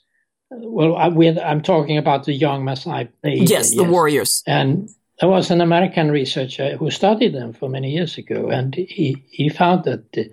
[0.54, 3.08] Well, I, am talking about the young Maasai.
[3.22, 4.42] Yes, yes, the warriors.
[4.46, 4.88] And
[5.20, 9.48] there was an American researcher who studied them for many years ago, and he, he
[9.48, 10.32] found that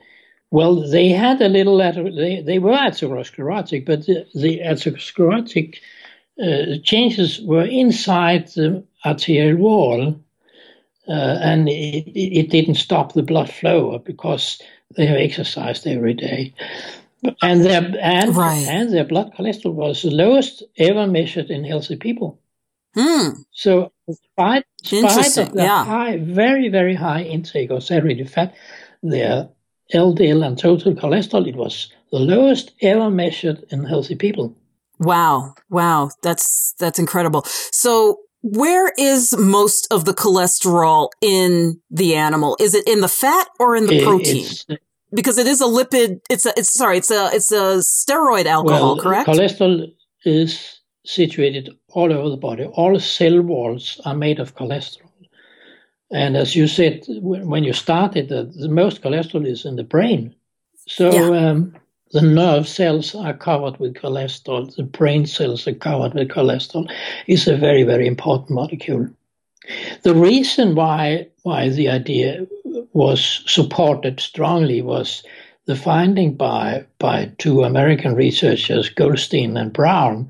[0.51, 5.77] well, they had a little, they, they were atherosclerotic, but the, the atherosclerotic
[6.41, 10.19] uh, changes were inside the arterial wall,
[11.08, 14.62] uh, and it, it didn't stop the blood flow because
[14.95, 16.53] they have exercised every day.
[17.41, 18.65] And their and, right.
[18.67, 22.39] and their blood cholesterol was the lowest ever measured in healthy people.
[22.95, 23.41] Hmm.
[23.51, 25.84] So, despite, despite of the yeah.
[25.86, 28.55] high, very very high intake of saturated fat,
[29.03, 29.49] their
[29.93, 34.55] LDL and total cholesterol, it was the lowest ever measured in healthy people.
[34.99, 35.55] Wow.
[35.69, 36.12] Wow.
[36.21, 37.43] That's, that's incredible.
[37.71, 42.58] So where is most of the cholesterol in the animal?
[42.60, 44.45] Is it in the fat or in the protein?
[45.12, 48.95] Because it is a lipid, it's a, it's, sorry, it's a, it's a steroid alcohol,
[48.95, 49.28] well, correct?
[49.28, 49.91] Cholesterol
[50.24, 52.65] is situated all over the body.
[52.65, 55.10] All cell walls are made of cholesterol.
[56.12, 60.36] And as you said, when you started, the, the most cholesterol is in the brain.
[60.88, 61.50] So yeah.
[61.50, 61.76] um,
[62.12, 64.76] the nerve cells are covered with cholesterol.
[64.76, 66.91] The brain cells are covered with cholesterol.
[67.28, 69.10] It's a very, very important molecule.
[70.02, 72.48] The reason why why the idea
[73.00, 75.24] was supported strongly was
[75.68, 80.30] the finding by by two American researchers, Goldstein and Brown.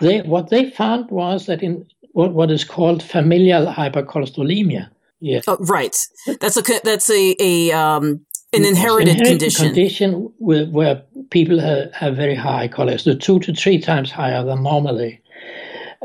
[0.00, 5.40] They what they found was that in what, what is called familial hypercholesterolemia, yeah.
[5.46, 5.96] Oh, right.
[6.40, 9.66] That's a that's a, a um an inherited, inherited condition.
[9.66, 14.64] Condition where, where people have, have very high cholesterol, two to three times higher than
[14.64, 15.20] normally,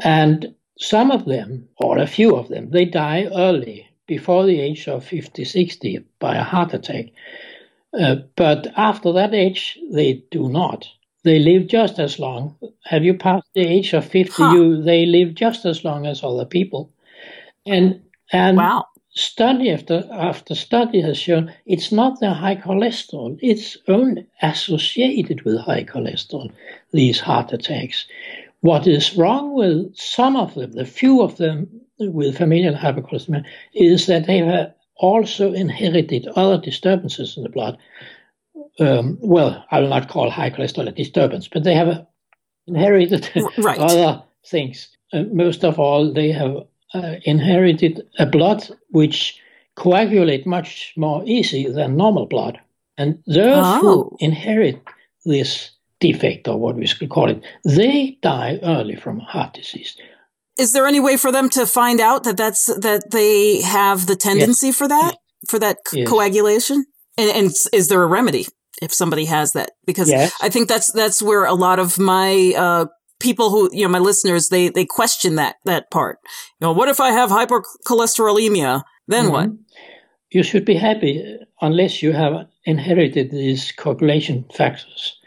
[0.04, 4.88] and some of them, or a few of them, they die early before the age
[4.88, 7.06] of 50, 60 by a heart attack.
[7.98, 10.88] Uh, but after that age, they do not.
[11.24, 12.58] They live just as long.
[12.86, 14.54] Have you passed the age of 50, huh.
[14.54, 16.92] you, they live just as long as other people.
[17.66, 18.86] And and wow
[19.16, 25.60] study after after study has shown it's not the high cholesterol, it's only associated with
[25.60, 26.52] high cholesterol,
[26.92, 28.08] these heart attacks.
[28.62, 34.08] What is wrong with some of them, the few of them with familial hypercholesterolemia, is
[34.08, 37.78] that they have also inherited other disturbances in the blood.
[38.80, 42.06] Um, well, I will not call high cholesterol a disturbance, but they have
[42.68, 43.80] inherited right.
[43.92, 44.90] other things.
[45.12, 46.58] Uh, most of all, they have
[46.94, 49.40] uh, inherited a blood which
[49.76, 52.60] coagulate much more easy than normal blood.
[52.98, 53.80] And those oh.
[53.82, 54.82] who inherit
[55.26, 59.98] this defect, or what we could call it, they die early from heart disease.
[60.58, 64.16] Is there any way for them to find out that that's that they have the
[64.16, 64.78] tendency yes.
[64.78, 66.08] for that for that yes.
[66.08, 66.86] coagulation?
[67.18, 68.48] And, and, is there a remedy
[68.82, 69.72] if somebody has that?
[69.86, 70.34] Because yes.
[70.42, 72.86] I think that's that's where a lot of my uh,
[73.24, 76.20] people who, you know, my listeners, they, they question that, that part.
[76.60, 78.84] You know, what if I have hypercholesterolemia?
[79.08, 79.34] Then mm-hmm.
[79.34, 79.50] what?
[80.30, 85.18] You should be happy unless you have inherited these coagulation factors.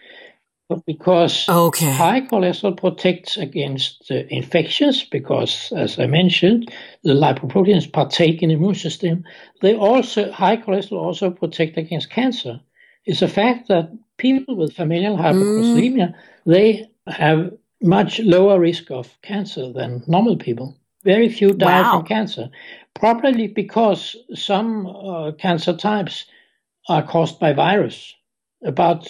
[0.69, 1.93] But because okay.
[1.93, 6.73] high cholesterol protects against uh, infections, because as I mentioned,
[7.05, 9.25] the lipoproteins partake in the immune system.
[9.63, 12.61] They also high cholesterol also protect against cancer.
[13.05, 16.15] It's a fact that people with familial hypercholesterolemia mm.
[16.47, 17.53] they have
[17.83, 20.77] much lower risk of cancer than normal people.
[21.05, 21.93] Very few die wow.
[21.93, 22.51] from cancer,
[22.95, 26.25] probably because some uh, cancer types
[26.89, 28.15] are caused by virus.
[28.65, 29.09] About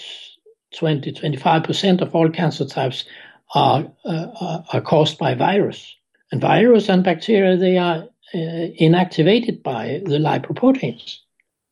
[0.77, 3.07] 20 25% of all cancer types
[3.55, 5.97] are, uh, are caused by virus.
[6.33, 8.39] And virus and bacteria, they are uh,
[8.81, 11.19] inactivated by the lipoproteins.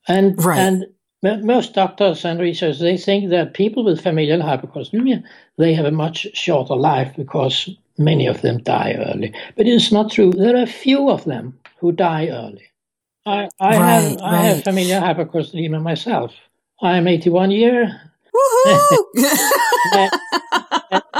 [0.08, 0.58] And, right.
[0.58, 0.86] and
[1.46, 5.22] most doctors and researchers they think that people with familial hypercholesterolemia
[5.58, 9.34] they have a much shorter life because many of them die early.
[9.56, 10.32] But it's not true.
[10.32, 12.64] There are few of them who die early.
[13.26, 16.34] I, I Right, have I have familial hypercholesterolemia myself.
[16.82, 18.00] I am 81 year.
[18.34, 19.04] Woohoo!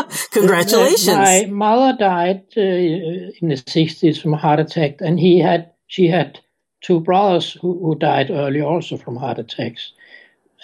[0.31, 1.17] Congratulations.
[1.17, 6.09] My mother died uh, in the 60s from a heart attack, and he had she
[6.09, 6.41] had
[6.81, 9.93] two brothers who, who died early also from heart attacks.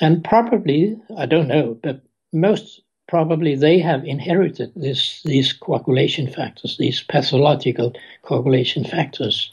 [0.01, 6.77] And probably, I don't know, but most probably they have inherited this these coagulation factors,
[6.79, 9.53] these pathological coagulation factors.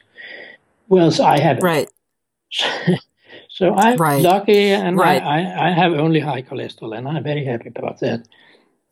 [0.87, 1.63] Whereas I haven't.
[1.63, 1.89] right.
[3.57, 4.21] So I'm Right.
[4.23, 5.21] lucky, and Right.
[5.21, 8.27] I, I, I have only high cholesterol, and I'm very happy about that.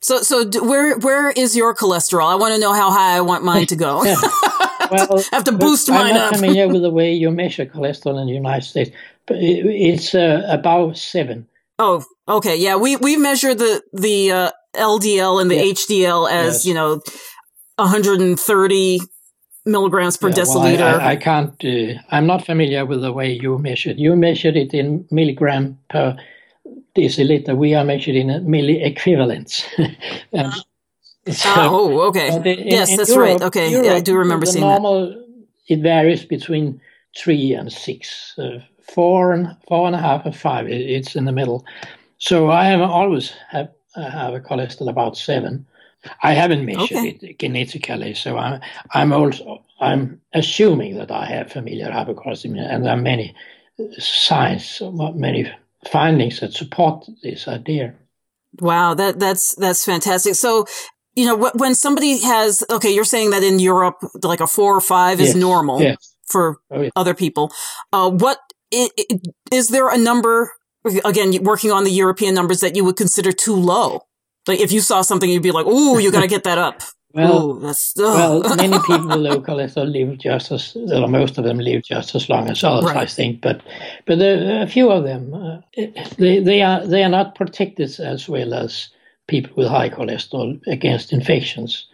[0.01, 2.27] So, so d- where where is your cholesterol?
[2.31, 4.03] I want to know how high I want mine to go.
[4.91, 6.35] Well, have to boost I'm mine not up.
[6.35, 8.91] familiar with the way you measure cholesterol in the United States,
[9.27, 11.47] but it, it's uh, about seven.
[11.79, 12.55] Oh, okay.
[12.57, 15.57] Yeah, we we measure the the uh, LDL and the.
[15.57, 16.65] HDL as Yes.
[16.65, 17.01] you know,
[17.77, 18.99] 130
[19.65, 20.81] milligrams per Yeah, well, deciliter.
[20.81, 21.63] I, I, I can't.
[21.65, 23.97] Uh, I'm not familiar with the way you measured.
[23.99, 26.15] You measured it in milligram per
[26.95, 27.55] deciliter.
[27.55, 29.65] We are measured in milli equivalents.
[30.33, 32.27] so- Ah, oh, okay.
[32.35, 33.41] in- yes, in that's Europe- right.
[33.41, 34.81] Okay, yeah, I do remember seeing that.
[34.81, 35.23] normal,
[35.67, 36.79] It varies between
[37.17, 38.59] three and six, uh,
[38.93, 40.67] four and four and a half and five.
[40.67, 41.65] It, it's in the middle.
[42.19, 45.65] So I have always have uh, have a cholesterol about seven.
[46.23, 47.19] I haven't measured Okay.
[47.21, 48.61] it genetically, so I'm
[48.93, 53.35] I'm also I'm assuming that I have familial hypercholesterolemia, and there are many
[53.99, 54.81] signs,
[55.15, 55.51] many
[55.91, 57.93] findings that support this idea.
[58.59, 60.35] Wow, that that's that's fantastic.
[60.35, 60.65] So,
[61.15, 64.81] you know, when somebody has okay, you're saying that in Europe, like a four or
[64.81, 66.15] five is Yes, normal yes.
[66.27, 66.89] for Oh, yeah.
[66.95, 67.51] other people.
[67.91, 68.39] Uh, what
[68.73, 69.19] i- i-
[69.51, 70.51] is there a number?
[71.03, 74.01] Again, working on the European numbers that you would consider too low.
[74.47, 76.81] Like if you saw something, you'd be like, "Ooh, you got to get that up."
[77.15, 81.45] Well, Ooh, that's Well, many people with low cholesterol live just as, well, most of
[81.45, 82.97] them live just as long as others, Right.
[82.97, 83.39] I think.
[83.39, 83.61] But,
[84.05, 85.59] but there are a few of them, uh,
[86.17, 88.89] they they are they are not protected as well as
[89.27, 91.87] people with high cholesterol against infections.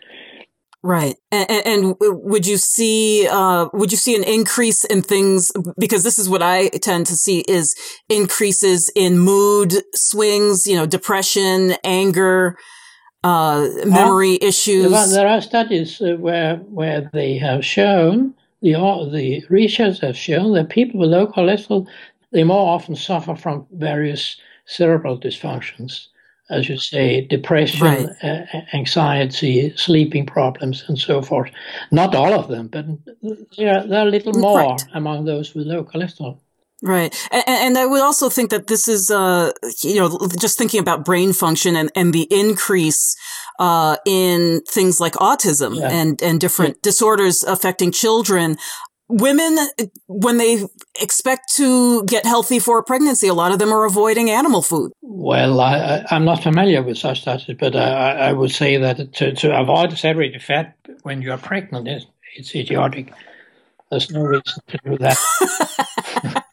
[0.83, 1.15] Right.
[1.31, 5.51] And, and, would you see, uh, would you see an increase in things?
[5.77, 7.75] Because this is what I tend to see is
[8.09, 12.57] increases in mood swings, you know, depression, anger,
[13.23, 14.91] uh, memory issues.
[14.91, 20.17] Well, there are studies uh, where where they have shown the au- the research has
[20.17, 21.87] shown that people with low cholesterol
[22.31, 26.07] they more often suffer from various cerebral dysfunctions,
[26.51, 28.09] as you say, depression, Right.
[28.23, 31.49] uh, anxiety, sleeping problems, and so forth.
[31.91, 32.85] Not all of them, but
[33.57, 34.81] there are, there are a little more Right.
[34.93, 36.39] among those with low cholesterol.
[36.83, 37.15] Right.
[37.31, 39.51] And, and I would also think that this is, uh,
[39.83, 43.15] you know, just thinking about brain function and, and the increase,
[43.59, 45.89] uh, in things like autism Yeah.
[45.91, 48.57] and, and different disorders affecting children.
[49.13, 49.57] Women,
[50.07, 50.63] when they
[51.01, 54.93] expect to get healthy for a pregnancy, a lot of them are avoiding animal food.
[55.01, 59.13] Well, I, I'm not familiar with such studies, but I, I I would say that
[59.15, 62.05] to, to avoid saturated fat when you are pregnant, is
[62.37, 63.11] it's idiotic.
[63.89, 65.17] There's no reason to do that.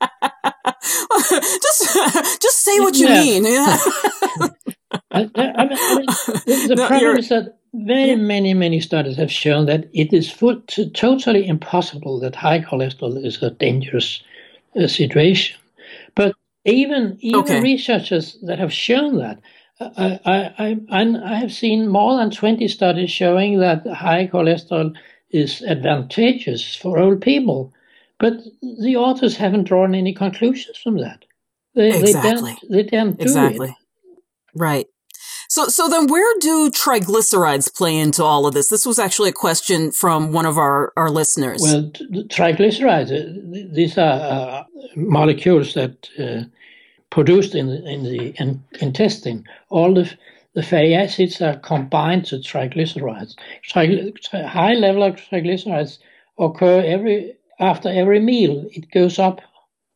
[1.30, 3.20] just, just say what you Yeah.
[3.22, 3.44] mean.
[3.44, 3.78] Yeah.
[5.12, 9.16] I, I mean, I mean, the, No, problem you're- is that very many, many studies
[9.16, 14.22] have shown that it is full, t- totally impossible that high cholesterol is a dangerous
[14.78, 15.58] uh, situation.
[16.14, 17.60] But even even Okay.
[17.60, 19.40] researchers that have shown that,
[19.80, 24.94] I, I, I, I I have seen more than 20 studies showing that high cholesterol
[25.30, 27.72] is advantageous for old people.
[28.20, 28.34] But
[28.80, 31.24] the authors haven't drawn any conclusions from that.
[31.74, 32.12] They, Exactly.
[32.12, 33.68] they don't, they don't do Exactly.
[33.68, 33.70] it.
[34.58, 34.86] Right.
[35.48, 38.68] So, so then where do triglycerides play into all of this?
[38.68, 41.60] This was actually a question from one of our, our listeners.
[41.62, 41.90] Well,
[42.28, 46.44] triglycerides, uh, these are uh, molecules that uh,
[47.08, 49.44] produced in the, in the in, intestine.
[49.70, 50.12] All the,
[50.52, 53.34] the fatty acids are combined to triglycerides.
[53.62, 55.98] Trigly- tri- high level of triglycerides
[56.38, 58.66] occur every after every meal.
[58.72, 59.40] It goes up,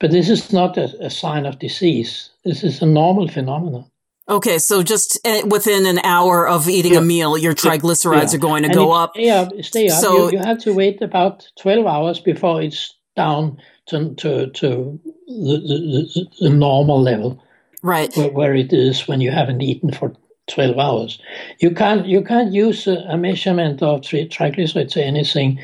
[0.01, 2.31] but this is not a, a sign of disease.
[2.45, 3.85] This is a normal phenomenon.
[4.29, 4.59] Okay.
[4.59, 7.01] So just uh, within an hour of eating Yeah.
[7.01, 8.37] a meal, your triglycerides Yeah.
[8.37, 9.13] are going to And go up.
[9.15, 10.01] Stay up, stay up.
[10.01, 15.01] So- you, you have to wait about 12 hours before it's down to, to, to
[15.27, 17.43] the, the, the, normal level
[17.83, 18.15] Right.
[18.17, 20.15] where, where it is when you haven't eaten for
[20.49, 21.19] 12 hours.
[21.61, 25.61] You can't, you can't use a, a measurement of tri- triglycerides or anything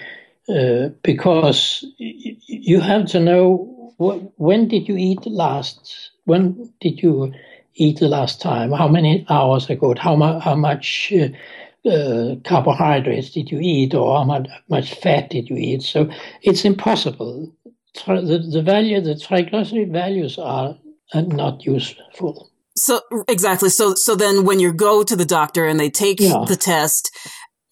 [0.49, 6.11] uh, because y- you have to know wh- when did you eat last?
[6.25, 7.33] When did you
[7.79, 8.73] eat the last time?
[8.73, 9.95] How many hours ago?
[9.99, 15.31] How, mu- how much uh, uh, carbohydrates did you eat or how much, much fat
[15.31, 15.83] did you eat?
[15.83, 16.11] So
[16.43, 17.53] it's impossible
[18.07, 20.77] the, the value, the triglyceride values are,
[21.15, 22.51] not useful.
[22.77, 23.71] So exactly.
[23.71, 26.45] So so then when you go to the doctor and they take Yeah.
[26.47, 27.11] the test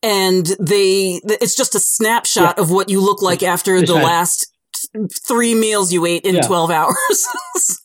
[0.03, 4.47] and they it's just a snapshot of what you look like after the last
[5.29, 6.47] three meals you ate in Yeah.
[6.47, 7.29] 12 hours.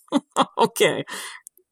[0.57, 1.03] okay.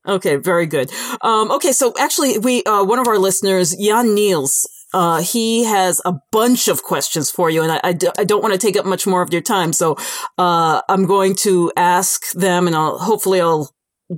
[0.09, 0.91] Okay, very good.
[1.21, 6.01] Um, okay, so actually we uh, one of our listeners, Jan Niels, uh, he has
[6.03, 8.75] a bunch of questions for you, and I, I, do, I don't want to take
[8.75, 9.71] up much more of your time.
[9.71, 9.97] So
[10.39, 13.69] uh, I'm going to ask them, and I'll hopefully I'll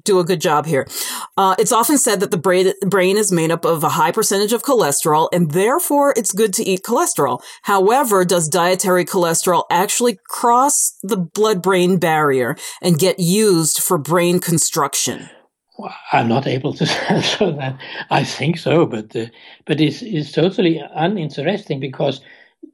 [0.06, 0.88] do a good job here.
[1.36, 4.54] Uh, it's often said that the brain, brain is made up of a high percentage
[4.54, 7.42] of cholesterol, and therefore it's good to eat cholesterol.
[7.64, 15.30] However, does dietary cholesterol actually cross the blood-brain barrier and get used for brain construction?
[16.14, 17.80] I'm not able to answer that.
[18.12, 19.28] I think so, but uh,
[19.66, 22.22] but it's it's totally uninteresting because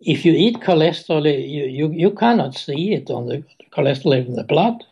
[0.02, 3.44] if you eat cholesterol, you, you, you cannot see it on the
[3.74, 4.84] cholesterol in the blood.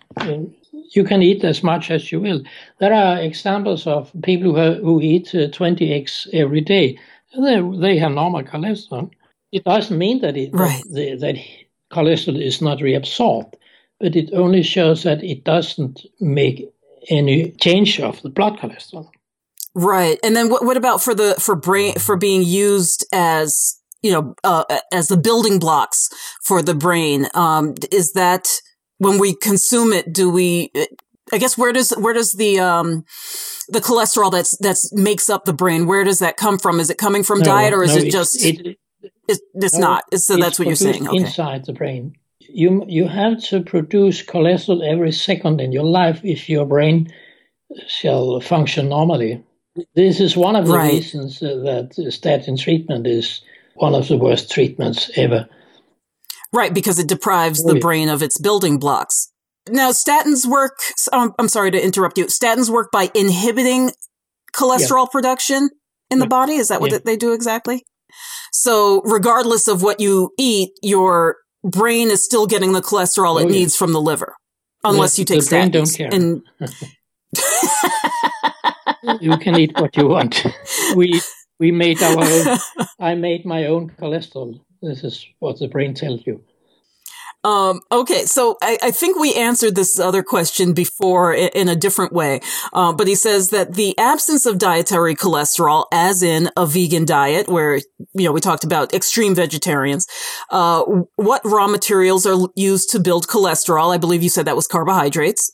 [0.96, 2.44] You can eat as much as you will.
[2.80, 7.00] There are examples of people who, are- who eat uh, 20 eggs every day.
[7.38, 9.12] They, they have normal cholesterol.
[9.52, 10.84] It doesn't mean that it Right.
[10.92, 11.38] that, that
[11.92, 13.56] cholesterol is not reabsorbed,
[14.00, 16.70] but it only shows that it doesn't make
[17.10, 19.10] any change of the blood cholesterol.
[19.74, 20.18] Right.
[20.24, 24.36] And then what, what about for the, for brain, for being used as, you know,
[24.44, 26.10] uh, as the building blocks
[26.44, 27.28] for the brain?
[27.34, 28.48] Um, is that
[29.00, 30.72] when we consume it, do we,
[31.34, 33.04] I guess where does, where does the, um,
[33.68, 36.80] the cholesterol that's, that's makes up the brain, where does that come from?
[36.80, 38.78] Is it coming from No, diet or is no, it just, it-
[39.28, 40.04] it's, it's no, not?
[40.20, 41.08] So that's what you're saying.
[41.08, 41.18] Okay.
[41.18, 42.16] Inside the brain,
[42.56, 47.12] you you have to produce cholesterol every second in your life if your brain
[47.88, 49.44] shall function normally.
[49.94, 50.94] This is one of the Right.
[50.94, 53.42] reasons uh, that statin treatment is
[53.76, 55.50] one of the worst treatments ever.
[56.54, 57.82] Right, because it deprives Oh, the yeah.
[57.82, 59.32] brain of its building blocks.
[59.70, 60.78] Now, statins work,
[61.12, 62.26] um, I'm sorry to interrupt you.
[62.28, 63.92] Statins work by inhibiting
[64.56, 65.70] cholesterol production
[66.10, 66.30] in the Yeah.
[66.30, 66.54] body.
[66.56, 67.00] Is that what Yeah.
[67.04, 67.84] they do exactly?
[68.54, 71.36] So, regardless of what you eat, your
[71.66, 73.60] brain is still getting the cholesterol it Oh, yeah.
[73.60, 74.36] needs from the liver,
[74.84, 76.10] unless The- you take the brain don't care.
[76.14, 76.42] And
[79.22, 80.44] You can eat what you want.
[80.96, 81.22] We
[81.60, 82.58] we made our own.
[83.00, 84.60] I made my own cholesterol.
[84.82, 86.42] This is what the brain tells you.
[87.46, 91.76] Um, okay, so I, I think we answered this other question before in, in a
[91.76, 92.42] different way.
[92.74, 97.48] Uh, but he says that the absence of dietary cholesterol, as in a vegan diet,
[97.48, 100.08] where you know we talked about extreme vegetarians,
[100.50, 100.84] uh,
[101.18, 103.94] what raw materials are used to build cholesterol?
[103.94, 105.52] I believe you said that was carbohydrates.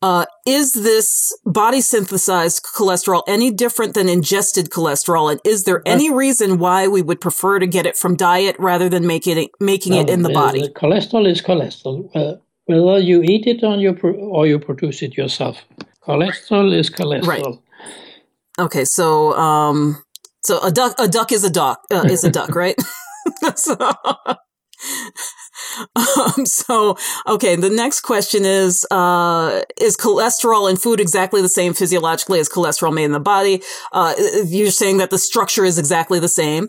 [0.00, 5.30] Uh, is this body synthesized cholesterol any different than ingested cholesterol?
[5.30, 8.88] And is there any reason why we would prefer to get it from diet rather
[8.88, 10.62] than making it, making it in the body?
[10.62, 12.08] The cholesterol is cholesterol.
[12.14, 12.36] Uh,
[12.66, 15.64] whether you eat it on your pro- or you produce it yourself,
[16.06, 17.26] cholesterol is cholesterol.
[17.26, 17.44] Right.
[18.60, 20.02] Okay, so um,
[20.42, 22.76] so a duck, a duck is a duck, uh, is a duck, right?
[23.56, 23.76] so,
[25.96, 31.74] um, so okay, the next question is: uh, Is cholesterol in food exactly the same
[31.74, 33.62] physiologically as cholesterol made in the body?
[33.92, 34.14] Uh,
[34.46, 36.68] you're saying that the structure is exactly the same.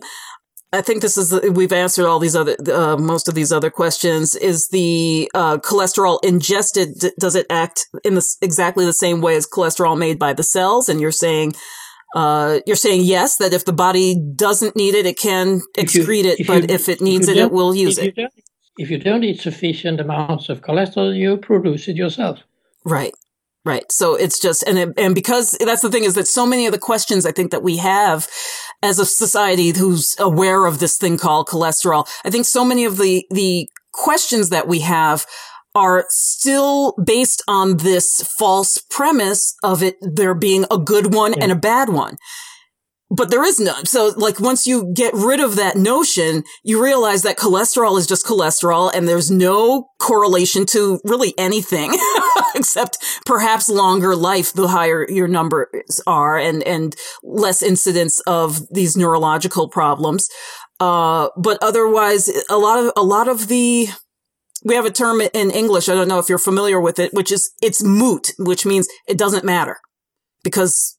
[0.72, 4.36] I think this is we've answered all these other uh, most of these other questions.
[4.36, 6.90] Is the uh, cholesterol ingested?
[7.00, 10.44] d- Does it act in the, exactly the same way as cholesterol made by the
[10.44, 10.88] cells?
[10.88, 11.54] And you're saying
[12.14, 16.04] uh, you're saying yes that if the body doesn't need it, it can If you-
[16.04, 18.32] excrete it, but you- if it needs you it, it will use if it.
[18.78, 22.40] If you don't eat sufficient amounts of cholesterol, you produce it yourself.
[22.84, 23.12] Right.
[23.64, 23.90] Right.
[23.92, 26.72] So it's just, and, it, and because that's the thing is that so many of
[26.72, 28.26] the questions I think that we have
[28.82, 32.96] as a society who's aware of this thing called cholesterol, I think so many of
[32.96, 35.26] the, the questions that we have
[35.74, 41.52] are still based on this false premise of it there being a good one and
[41.52, 42.16] a bad one.
[43.12, 43.86] But there is none.
[43.86, 48.24] So like once you get rid of that notion, you realize that cholesterol is just
[48.24, 51.98] cholesterol and there's no correlation to really anything
[52.54, 56.94] except perhaps longer life the higher your numbers are and, and
[57.24, 60.28] less incidence of these neurological problems.
[60.78, 63.88] Uh, but otherwise a lot of, a lot of the,
[64.64, 65.88] we have a term in English.
[65.88, 69.18] I don't know if you're familiar with it, which is it's moot, which means it
[69.18, 69.78] doesn't matter
[70.44, 70.96] because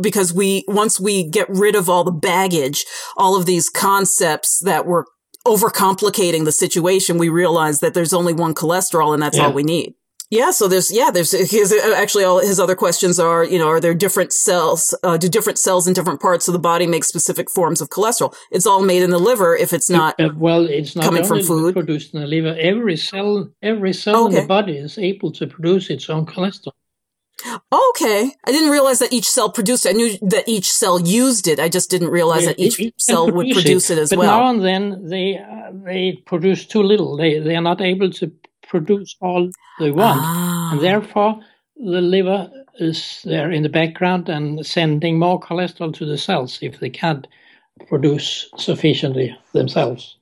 [0.00, 2.84] because we once we get rid of all the baggage,
[3.16, 5.06] all of these concepts that were
[5.46, 9.46] overcomplicating the situation, we realize that there's only one cholesterol and that's Yeah.
[9.46, 9.94] all we need.
[10.32, 13.80] Yeah, so there's yeah, there's his actually all his other questions are you know are
[13.80, 14.94] there different cells?
[15.02, 18.32] Uh, do different cells in different parts of the body make specific forms of cholesterol?
[18.52, 20.20] It's all made in the liver if it's not.
[20.20, 21.74] Uh, well, it's not coming from food.
[21.74, 22.54] produced in the liver.
[22.60, 26.74] Every cell, every cell in the body is able to produce its own cholesterol.
[27.72, 29.86] Okay, I didn't realize that each cell produced.
[29.86, 29.90] it.
[29.90, 31.58] I knew that each cell used it.
[31.58, 34.38] I just didn't realize that each it- it cell would produce it, as but well.
[34.40, 37.16] now and then they uh, they produce too little.
[37.16, 38.30] They they are not able to
[38.68, 40.72] produce all they want, Ah.
[40.72, 41.40] and therefore
[41.76, 46.78] the liver is there in the background and sending more cholesterol to the cells if
[46.80, 47.26] they can't
[47.88, 50.16] produce sufficiently themselves.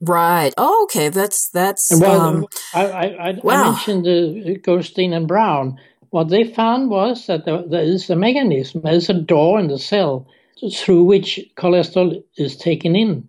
[0.00, 0.52] Right.
[0.56, 1.08] Oh, okay.
[1.08, 3.54] That's that's well, um, I, I, I, wow.
[3.54, 5.78] I mentioned uh, Goldstein and Brown.
[6.10, 9.78] What they found was that there, there is a mechanism, there's a door in the
[9.78, 10.26] cell
[10.74, 13.28] through which cholesterol is taken in.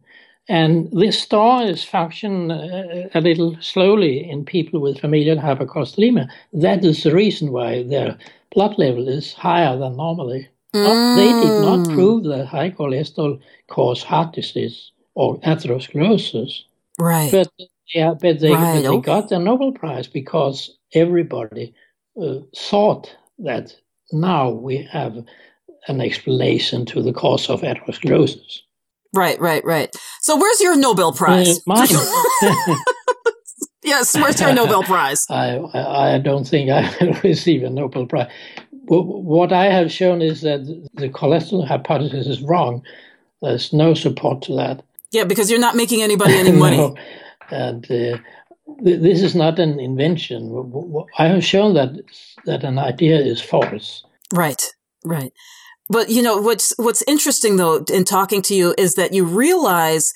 [0.49, 6.29] And this door is function uh, a little slowly in people with familial hypercholesterolemia.
[6.53, 8.17] That is the reason why their
[8.55, 10.49] blood level is higher than normally.
[10.83, 11.89] Not- They did not Mm.
[11.89, 16.63] prove that high cholesterol cause heart disease or atherosclerosis.
[16.99, 17.31] right.
[17.31, 17.49] But
[17.95, 18.99] yeah, but they, Right, but they okay.
[18.99, 21.88] got the Nobel Prize because everybody uh,
[22.55, 23.75] thought that
[24.11, 25.17] now we have
[25.87, 28.59] an explanation to the cause of atherosclerosis.
[29.13, 29.95] Right, right, right.
[30.21, 31.57] So where's your Nobel Prize?
[31.57, 31.87] Uh, mine.
[33.83, 35.25] yes, where's your Nobel Prize?
[35.29, 38.29] I, I don't think I will receive a Nobel Prize.
[38.85, 42.83] What I have shown is that the cholesterol hypothesis is wrong.
[43.41, 44.83] There's no support to that.
[45.11, 46.77] Yeah, because you're not making anybody any money.
[46.77, 46.95] No.
[47.49, 48.17] And uh,
[48.81, 50.71] this is not an invention.
[51.17, 51.89] I have shown that
[52.45, 54.03] that an idea is false.
[54.33, 54.61] Right,
[55.03, 55.33] right.
[55.89, 60.13] But you know what's what's interesting though in talking to you is that you realize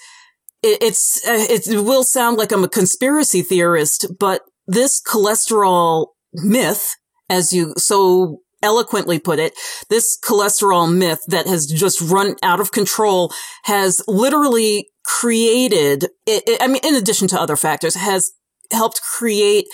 [0.62, 6.96] it, it's uh, it will sound like I'm a conspiracy theorist, but this cholesterol myth,
[7.30, 9.54] as you so eloquently put it,
[9.90, 13.34] this cholesterol myth that has just run out of control
[13.64, 16.06] has literally created.
[16.28, 18.32] I mean, in addition to other factors, has
[18.74, 19.66] helped create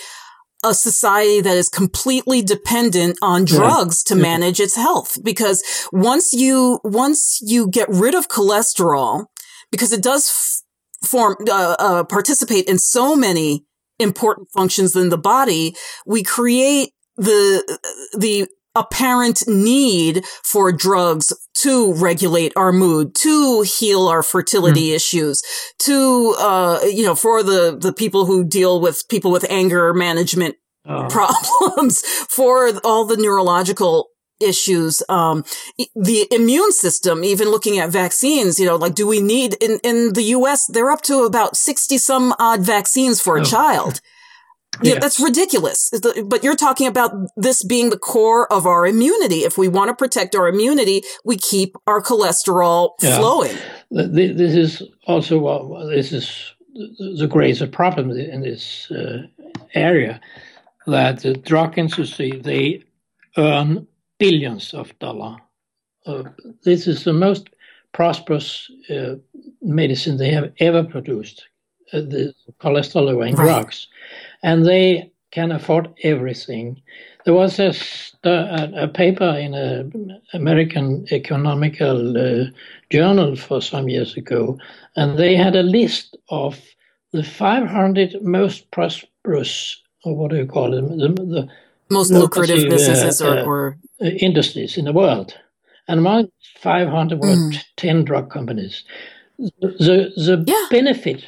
[0.62, 3.56] a society that is completely dependent on Yeah.
[3.56, 4.22] drugs to Yeah.
[4.22, 5.18] manage its health.
[5.22, 9.24] Because once you, once you get rid of cholesterol,
[9.70, 13.64] because it does f- form, uh, uh, participate in so many
[13.98, 15.74] important functions in the body,
[16.06, 17.78] we create the,
[18.16, 25.42] the apparent need for drugs to regulate our mood, to heal our fertility issues,
[25.80, 30.54] to, uh, you know, for the, the people who deal with people with anger management
[30.86, 32.00] Uh, problems
[32.36, 34.08] for all the neurological
[34.40, 35.44] issues um
[35.94, 40.14] the immune system even looking at vaccines you know like do we need in in
[40.14, 43.44] the US they're up to about 60 some odd vaccines for a Oh.
[43.44, 44.00] child
[44.82, 45.90] yeah, that's ridiculous.
[46.24, 49.40] But you're talking about this being the core of our immunity.
[49.44, 53.18] If we want to protect our immunity, we keep our cholesterol Yeah.
[53.18, 53.56] flowing.
[53.92, 55.34] th- th- this is also
[55.90, 56.26] this is
[56.74, 59.22] the- the greatest problem in this uh,
[59.74, 60.20] area
[60.86, 62.82] that the drug industry they
[63.36, 63.86] earn
[64.18, 65.38] billions of dollars.
[66.06, 66.22] Uh,
[66.64, 67.48] this is the most
[67.92, 69.16] prosperous uh,
[69.60, 71.44] medicine they have ever produced,
[71.92, 73.44] uh, the cholesterol lowering Right.
[73.46, 73.88] drugs,
[74.42, 76.82] and they can afford everything.
[77.26, 77.74] There was a,
[78.24, 82.46] a, a paper in an American economical uh,
[82.90, 84.58] journal for some years ago,
[84.96, 86.60] and they had a list of
[87.12, 91.48] the 500 most prosperous, or what do you call them, the, the
[91.90, 95.34] Most lucrative uh, businesses or, uh, or uh, industries in the world.
[95.88, 96.30] And among
[96.60, 97.60] 500 were Mm.
[97.76, 98.84] 10 drug companies.
[99.60, 100.66] The, the Yeah.
[100.70, 101.24] benefit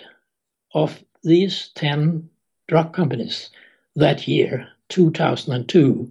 [0.75, 2.31] of these 10
[2.73, 3.51] drug companies
[3.97, 6.11] that year, 2002,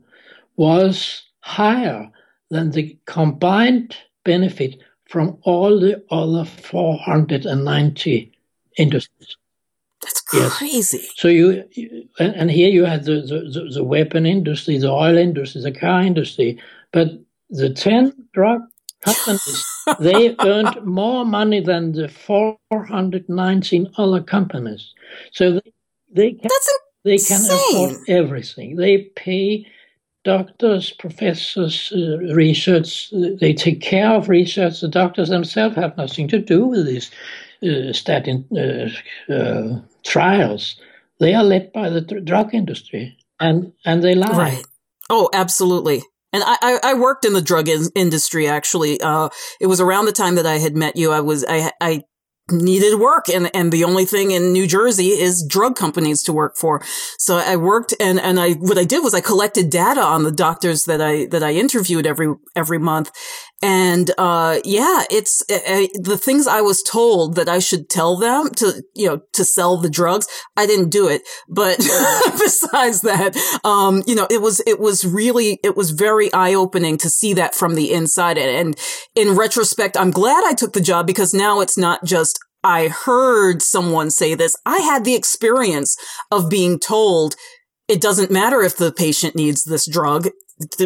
[0.58, 2.08] was higher
[2.52, 4.78] than the combined benefit
[5.10, 8.32] from all the other 490
[8.78, 9.36] industries.
[10.04, 10.58] that's Yes.
[10.60, 11.02] crazy.
[11.16, 14.92] So you, you- and, and here you had the, the, the, the weapon industry, the
[14.92, 16.60] oil industry, the car industry,
[16.92, 17.08] but
[17.50, 18.62] the 10 drug
[19.04, 19.66] companies,
[20.00, 24.94] they earned more money than the 419 other companies.
[25.32, 25.74] So they,
[26.12, 28.76] they can, That's they can afford everything.
[28.76, 29.66] They pay
[30.24, 34.82] doctors, professors, uh, research, they take care of research.
[34.82, 37.12] The doctors themselves have nothing to do with these
[37.64, 40.76] uh, statin uh, uh, trials.
[41.20, 44.38] They are led by the dr- drug industry, and and they lie.
[44.38, 44.66] Right.
[45.10, 46.04] Oh, absolutely.
[46.34, 49.02] And I, I, I worked in the drug in- industry actually.
[49.02, 51.12] Uh, it was around the time that I had met you.
[51.12, 52.04] I was, I, I
[52.52, 56.58] needed work and, and the only thing in New Jersey is drug companies to work
[56.58, 56.82] for.
[57.18, 60.32] So I worked and, and I, what I did was I collected data on the
[60.32, 63.12] doctors that I, that I interviewed every, every month.
[63.62, 68.50] And, uh, yeah, it's uh, the things I was told that I should tell them
[68.56, 70.28] to, you know, to sell the drugs.
[70.58, 71.22] I didn't do it.
[71.48, 71.78] But
[72.40, 76.98] besides that, um, you know, it was, it was really, it was very eye opening
[77.00, 78.38] to see that from the inside.
[78.38, 78.76] And
[79.16, 83.62] in retrospect, I'm glad I took the job because now it's not just I heard
[83.62, 84.56] someone say this.
[84.66, 85.98] I had the experience
[86.30, 87.36] of being told
[87.88, 90.30] it doesn't matter if the patient needs this drug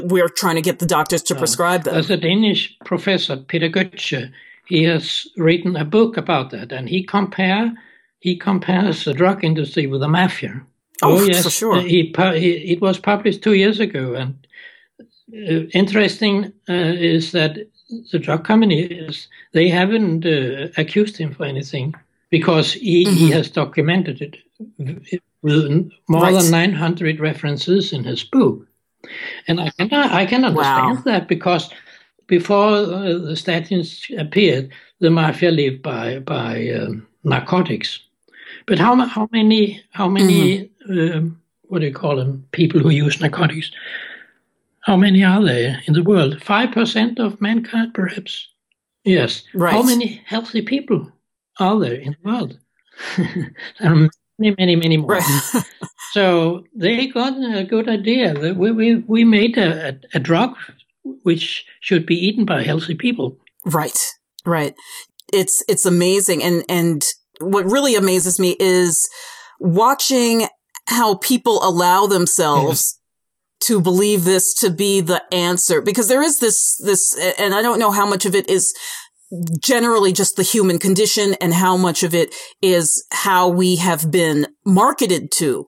[0.03, 1.93] we're trying to get the doctors to prescribe them.
[1.93, 4.31] There's a Danish professor, Peter Gøtzsche.
[4.67, 7.73] He has written a book about that, and he compare
[8.19, 10.61] he compares the drug industry with the mafia.
[11.03, 11.81] Oh, oh yes, for sure.
[11.81, 14.47] He, he, it was published two years ago, and
[15.31, 17.57] uh, interesting uh, is that
[18.11, 21.93] the drug companies they haven't uh, accused him for anything
[22.29, 23.15] because he, mm-hmm.
[23.15, 26.33] he has documented it with more right.
[26.33, 28.67] than 900 references in his book.
[29.47, 31.01] And I can I can understand wow.
[31.05, 31.69] that because
[32.27, 37.99] before uh, the statins appeared, the mafia lived by by um, narcotics.
[38.65, 41.17] But how how many how many mm-hmm.
[41.17, 43.71] um, what do you call them people who use narcotics?
[44.81, 46.41] How many are there in the world?
[46.43, 48.47] Five percent of mankind, perhaps.
[49.03, 49.43] Yes.
[49.53, 49.73] Right.
[49.73, 51.11] How many healthy people
[51.59, 52.59] are there in the world?
[54.37, 55.11] many, many, many more.
[55.11, 55.63] Right.
[56.11, 60.55] So they got a good idea that we, we, we made a, a, a drug
[61.23, 63.37] which should be eaten by healthy people.
[63.65, 63.99] Right,
[64.45, 64.73] right.
[65.33, 67.03] It's it's amazing, and and
[67.41, 69.09] what really amazes me is
[69.59, 70.47] watching
[70.87, 72.99] how people allow themselves
[73.61, 77.79] to believe this to be the answer because there is this this and I don't
[77.79, 78.73] know how much of it is
[79.59, 84.47] generally just the human condition and how much of it is how we have been
[84.65, 85.67] marketed to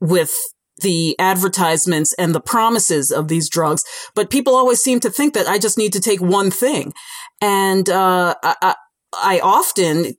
[0.00, 0.32] with
[0.80, 3.84] the advertisements and the promises of these drugs,
[4.14, 6.92] but people always seem to think that I just need to take one thing.
[7.40, 8.74] And uh, I,
[9.14, 10.14] I often,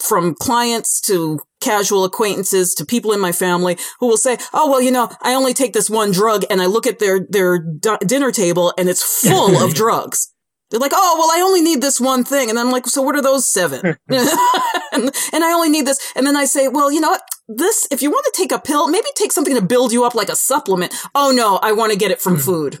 [0.00, 4.82] from clients to casual acquaintances to people in my family who will say, "Oh, well,
[4.82, 7.96] you know, I only take this one drug," and I look at their their d-
[8.04, 10.31] dinner table and it's full of drugs.
[10.72, 12.48] They're like, oh, well, I only need this one thing.
[12.48, 13.80] And I'm like, so what are those seven?
[14.08, 16.00] and, and, I only need this.
[16.16, 17.20] And then I say, well, you know what?
[17.46, 20.14] This, if you want to take a pill, maybe take something to build you up
[20.14, 20.94] like a supplement.
[21.14, 22.44] Oh no, I want to get it from mm.
[22.44, 22.78] food.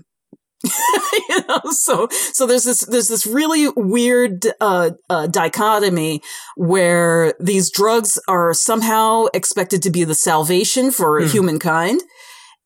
[1.28, 6.22] you know, so, so there's this, there's this really weird, uh, uh, dichotomy
[6.56, 11.30] where these drugs are somehow expected to be the salvation for mm.
[11.30, 12.00] humankind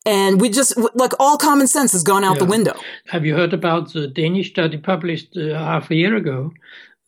[0.06, 2.44] and we just like all common sense has gone out yeah.
[2.44, 2.74] the window.
[3.08, 6.52] Have you heard about the Danish study published uh, half a year ago?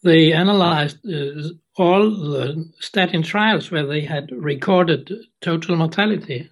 [0.02, 6.50] They analyzed uh, all the statin trials where they had recorded total mortality.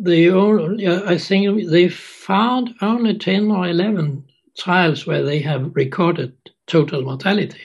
[0.00, 4.24] They only, I think they found only 10 or 11
[4.56, 6.36] trials where they have recorded
[6.66, 7.62] total mortality.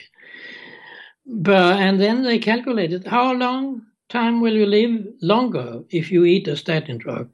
[1.26, 6.48] But and then they calculated how long time will you live longer if you eat
[6.48, 7.30] a statin drug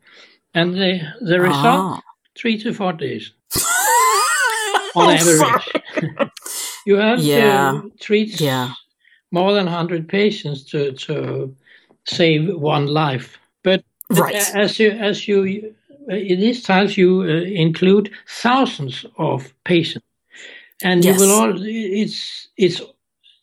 [0.54, 2.02] and the the result ah.
[2.36, 3.32] three to four days
[4.96, 5.68] on average.
[6.86, 7.80] you have yeah.
[7.82, 8.72] to treat yeah.
[9.30, 11.54] more than hundred patients to to
[12.04, 13.38] save one life.
[13.62, 14.34] But right.
[14.54, 15.74] as you as you
[16.08, 20.06] in these trials you uh, include thousands of patients,
[20.82, 21.20] and yes.
[21.20, 22.80] you will all it's it's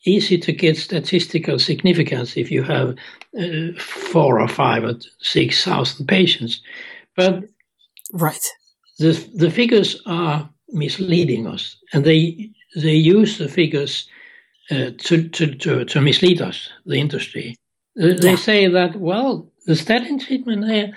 [0.06, 2.96] easy to get statistical significance if you have
[3.40, 6.62] uh, four or five or six thousand patients.
[7.18, 7.44] But
[8.14, 8.48] right,
[9.00, 14.08] the the figures are misleading us, and they they use the figures
[14.72, 17.58] uh, to, to, to to mislead us, the industry.
[17.96, 18.20] They, yeah.
[18.22, 20.94] they say that well, the statin treatment they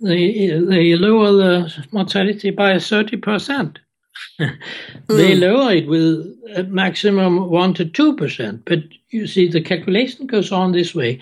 [0.00, 3.80] they they lower the mortality by thirty percent.
[4.38, 5.40] they mm.
[5.40, 8.78] lower it with a maximum one to two percent, but
[9.10, 11.20] you see the calculation goes on this way.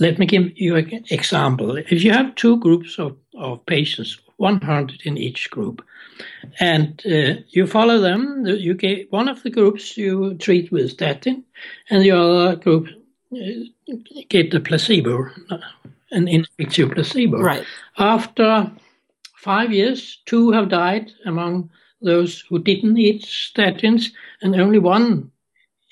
[0.00, 1.76] Let me give you an example.
[1.76, 5.84] If you have two groups of, of patients, 100 in each group,
[6.60, 11.44] and uh, you follow them, you get one of the groups you treat with statin,
[11.90, 12.88] and the other group
[13.32, 13.94] uh,
[14.28, 15.28] get the placebo,
[16.12, 17.40] an in vitro placebo.
[17.40, 17.64] Right.
[17.98, 18.70] After
[19.36, 21.70] five years, two have died among
[22.00, 24.10] those who didn't eat statins,
[24.42, 25.30] and only one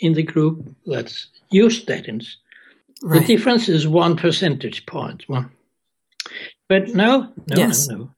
[0.00, 2.36] in the group that's used statins.
[3.02, 3.20] Right.
[3.20, 5.28] The difference is one percentage point.
[5.28, 5.50] One.
[6.68, 7.88] But no, no, yes.
[7.88, 8.10] no.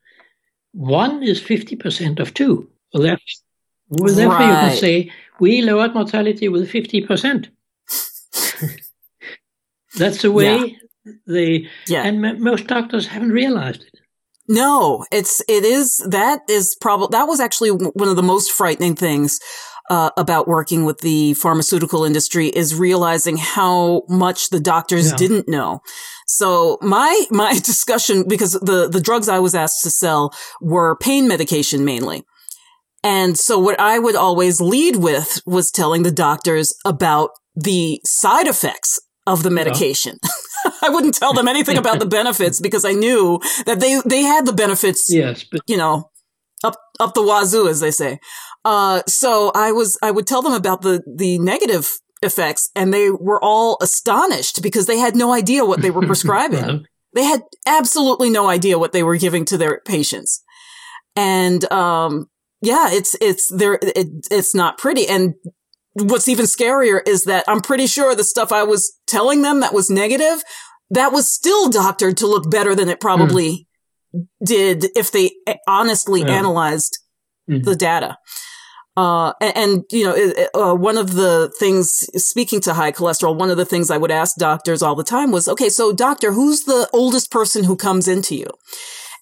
[0.72, 2.68] One is 50% of two.
[2.92, 3.24] Well, therefore,
[3.88, 4.64] well, therefore right.
[4.64, 7.48] you can say we lowered mortality with 50%.
[9.96, 10.78] That's the way
[11.26, 11.68] they.
[11.86, 12.04] Yeah.
[12.04, 14.00] And m- most doctors haven't realized it.
[14.50, 18.94] No, it's it is that is probably that was actually one of the most frightening
[18.94, 19.38] things
[19.90, 25.16] uh, about working with the pharmaceutical industry is realizing how much the doctors Yeah.
[25.16, 25.80] didn't know.
[26.26, 31.26] So my my discussion because the the drugs I was asked to sell were pain
[31.28, 32.24] medication mainly.
[33.04, 38.46] And so what I would always lead with was telling the doctors about the side
[38.48, 40.18] effects of the medication.
[40.82, 44.46] I wouldn't tell them anything about the benefits because I knew that they they had
[44.46, 46.10] the benefits Yes, but you know,
[46.64, 48.18] up up the wazoo, as they say.
[48.70, 51.84] Uh, so I was I would tell them about the the negative
[52.22, 56.84] effects, and they were all astonished because they had no idea what they were prescribing.
[57.14, 60.42] they had absolutely no idea what they were giving to their patients,
[61.16, 62.26] and um,
[62.60, 63.78] yeah, it's it's there.
[63.82, 65.34] It, it's not pretty, and.
[66.00, 69.74] What's even scarier is that I'm pretty sure the stuff I was telling them that
[69.74, 70.44] was negative,
[70.90, 73.66] that was still doctored to look better than it probably
[74.44, 75.32] did if they
[75.66, 76.38] honestly Yeah.
[76.38, 76.98] analyzed
[77.50, 77.64] Mhm.
[77.64, 78.16] the data.
[78.98, 81.86] Uh, and, and, you know, it- uh, one of the things,
[82.30, 85.30] speaking to high cholesterol, one of the things I would ask doctors all the time
[85.30, 88.48] was, okay, so doctor, who's the oldest person who comes into you?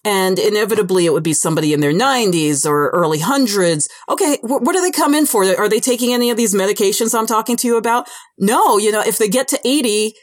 [0.03, 3.89] And inevitably it would be somebody in their 90s or early hundreds.
[4.09, 5.45] Okay, wh- what do they come in for?
[5.45, 8.09] Are they taking any of these medications I'm talking to you about?
[8.39, 10.15] No, you know, if they get to 80,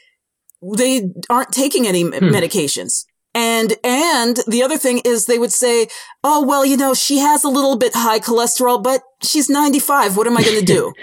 [0.76, 3.04] they aren't taking any m- medications.
[3.34, 5.88] And, and the other thing is they would say,
[6.22, 10.16] Oh, well, you know, she has a little bit high cholesterol, but she's 95.
[10.16, 10.92] What am I going to do?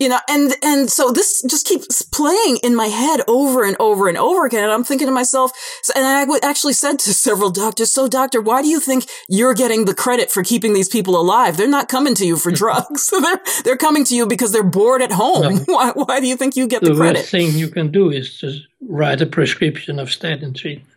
[0.00, 4.08] you know, and, and so this just keeps playing in my head over and over
[4.08, 4.64] and over again.
[4.64, 5.52] And I'm thinking to myself,
[5.94, 9.54] and I would actually said to several doctors, so doctor, why do you think you're
[9.54, 11.58] getting the credit for keeping these people alive?
[11.58, 13.10] They're not coming to you for drugs.
[13.10, 15.58] they're, they're coming to you because they're bored at home.
[15.66, 16.94] Why, why do you think you get the credit?
[16.94, 17.18] the credit?
[17.18, 20.89] worst thing you can do is just write a prescription of statin treatment.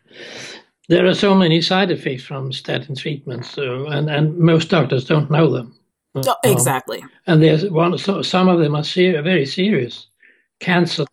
[0.89, 5.31] There are so many side effects from statin treatments, so, and, and most doctors don't
[5.31, 5.73] know them.
[6.15, 7.03] Oh, exactly.
[7.25, 10.07] And there's one, so some of them are ser- very serious.
[10.59, 11.05] Cancer,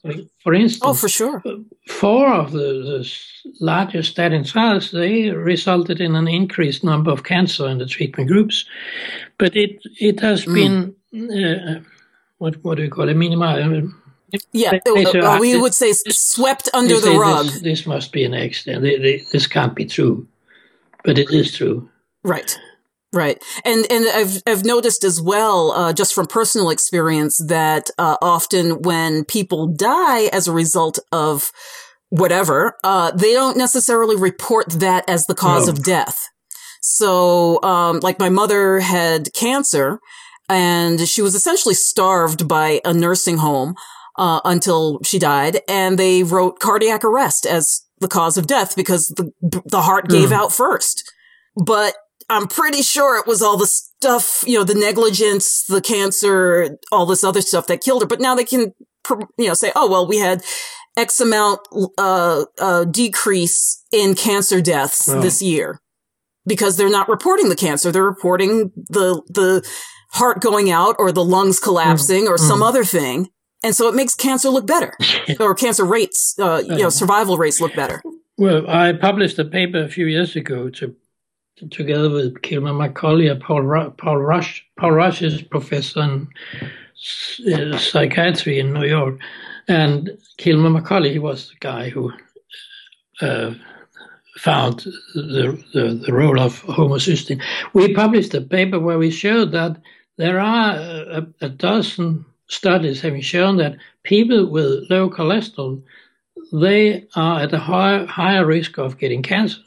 [0.42, 0.82] for instance.
[0.84, 1.42] Oh, for sure.
[1.88, 3.12] four of the, the
[3.60, 8.64] largest statin trials they resulted in an increased number of cancer in the treatment groups,
[9.38, 10.54] but it it has hmm.
[10.54, 10.94] been
[11.32, 11.80] uh,
[12.38, 13.48] what what do you call it minimal.
[13.48, 13.88] Uh,
[14.52, 17.46] Yeah, They- they uh, we would say swept under the rug.
[17.46, 18.82] This, this must be an accident.
[18.82, 20.26] They- they- This can't be true,
[21.04, 21.88] but it is true.
[22.24, 22.58] Right.
[23.12, 23.42] Right.
[23.64, 28.82] And, and I've, I've noticed as well, uh, just from personal experience that, uh, often
[28.82, 31.50] when people die as a result of
[32.10, 35.72] whatever, uh, they don't necessarily report that as the cause No.
[35.72, 36.28] of death.
[36.82, 39.98] So, um, like my mother had cancer
[40.48, 43.74] and she was essentially starved by a nursing home,
[44.20, 47.64] uh, until she died and they wrote cardiac arrest as
[48.00, 49.32] the cause of death because the,
[49.66, 50.32] the heart gave Mm.
[50.40, 51.02] out first.
[51.56, 51.94] But
[52.28, 57.06] I'm pretty sure it was all the stuff, you know, the negligence, the cancer, all
[57.06, 58.06] this other stuff that killed her.
[58.08, 58.72] But now they can,
[59.38, 60.42] you know, say, oh, well, we had
[60.96, 61.60] X amount,
[61.98, 65.20] uh, uh, decrease in cancer deaths Oh.
[65.20, 65.80] this year
[66.46, 67.90] because they're not reporting the cancer.
[67.90, 69.62] They're reporting the, the
[70.12, 73.28] heart going out or the lungs collapsing or some other thing.
[73.62, 74.94] And so it makes cancer look better
[75.40, 78.02] or cancer rates, uh, you know, survival rates look better.
[78.38, 80.96] Well, I published a paper a few years ago to,
[81.56, 84.62] to- together with Kilmer McCully Paul, Ru- Paul Rosch.
[84.78, 86.28] Paul Rosch is professor in
[87.74, 89.18] uh, psychiatry in New York,
[89.68, 92.12] and Kilmer McCully was the guy who
[93.20, 93.52] uh,
[94.38, 94.80] found
[95.14, 97.42] the, the, the role of homocysteine.
[97.74, 99.76] We published a paper where we showed that
[100.16, 105.82] there are a, a dozen studies having shown that people with low cholesterol
[106.52, 109.60] they are at a higher higher risk of getting cancer.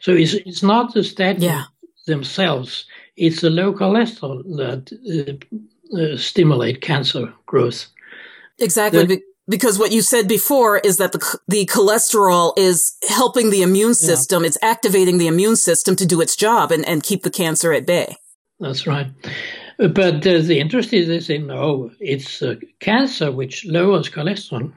[0.00, 1.64] So it's it's not the statins Yeah.
[2.06, 7.86] themselves; it's the low cholesterol that uh, uh, stimulate cancer growth.
[8.58, 9.04] Exactly.
[9.06, 13.94] The- because what you said before is that the, the cholesterol is helping the immune
[13.94, 14.44] system.
[14.44, 17.86] It's activating the immune system to do its job and, and keep the cancer at
[17.86, 18.16] bay.
[18.60, 19.06] That's right.
[19.78, 24.72] But uh, the interest is they say no, it's uh, cancer which lowers cholesterol.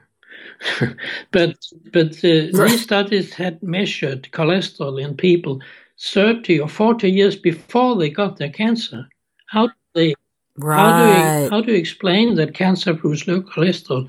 [1.32, 1.58] but
[1.92, 2.70] but uh, Right.
[2.70, 5.60] these studies had measured cholesterol in people
[6.00, 9.08] 30 or 40 years before they got their cancer.
[9.48, 10.16] How do they
[10.58, 10.78] right.
[10.78, 14.08] how do you how do you explain that cancer proves low cholesterol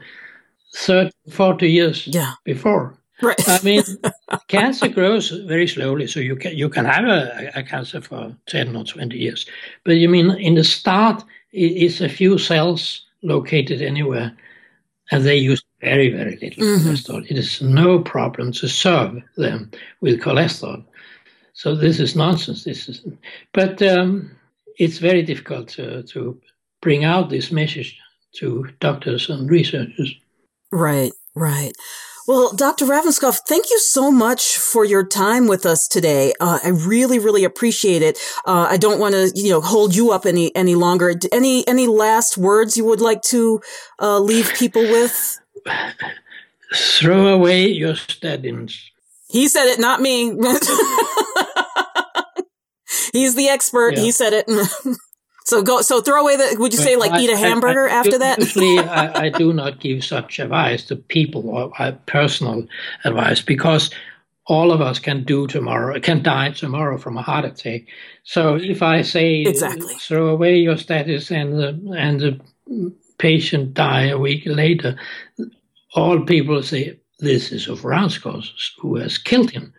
[0.74, 2.32] 30 40 years Yeah.
[2.44, 2.98] before?
[3.22, 3.48] Right.
[3.48, 3.82] I mean,
[4.48, 8.74] cancer grows very slowly, so you can you can have a, a cancer for ten
[8.74, 9.46] or twenty years,
[9.84, 14.36] but you mean in the start it is a few cells located anywhere,
[15.10, 16.88] and they use very, very little mm-hmm.
[16.88, 17.30] cholesterol.
[17.30, 19.70] It is no problem to serve them
[20.00, 20.84] with cholesterol.
[21.52, 22.64] So this is nonsense.
[22.64, 23.06] This is,
[23.52, 24.30] but um,
[24.78, 26.40] it's very difficult to, to
[26.80, 27.98] bring out this message
[28.36, 30.14] to doctors and researchers.
[30.70, 31.72] Right, right.
[32.26, 32.84] Well, Dr.
[32.84, 36.32] Ravnskov, thank you so much for your time with us today.
[36.40, 38.18] Uh, I really, really appreciate it.
[38.44, 41.14] Uh, I don't want to, you know, hold you up any any longer.
[41.32, 43.60] Any any last words you would like to
[44.00, 45.40] uh, leave people with?
[46.74, 48.78] Throw away your statins.
[49.28, 50.26] He said it, not me.
[53.12, 53.96] He's the expert.
[53.96, 54.02] Yeah.
[54.02, 54.46] He said it.
[55.44, 55.82] So go.
[55.82, 56.56] So throw away the.
[56.58, 58.38] Would you say like I, eat a hamburger I, I, after that?
[58.38, 62.66] Usually, I, do not give such advice to people or uh, personal
[63.04, 63.90] advice because
[64.46, 67.82] all of us can do tomorrow, can die tomorrow from a heart attack.
[68.24, 74.06] So if I say exactly throw away your statins and the and the patient die
[74.06, 74.96] a week later,
[75.94, 78.46] all people say this is of Ravnskov
[78.80, 79.72] who has killed him.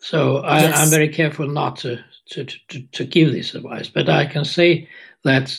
[0.00, 0.78] So yes.
[0.78, 4.44] I, am very careful not to to, to, to give this advice, but I can
[4.44, 4.88] say
[5.24, 5.58] that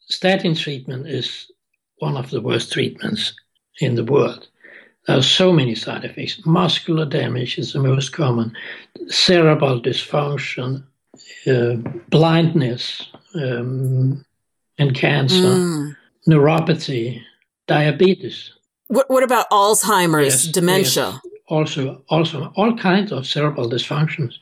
[0.00, 1.50] statin treatment is
[1.98, 3.34] one of the worst treatments
[3.80, 4.48] in the world.
[5.06, 6.44] There are so many side effects.
[6.44, 8.52] Muscular damage is the most common,
[9.08, 10.84] cerebral dysfunction,
[11.46, 11.76] uh,
[12.10, 14.24] blindness, um,
[14.78, 15.96] and cancer, mm.
[16.28, 17.22] neuropathy,
[17.66, 18.52] diabetes.
[18.88, 21.20] What, what about Alzheimer's, yes, dementia?
[21.24, 21.32] Yes.
[21.48, 24.34] Also, also all kinds of cerebral dysfunctions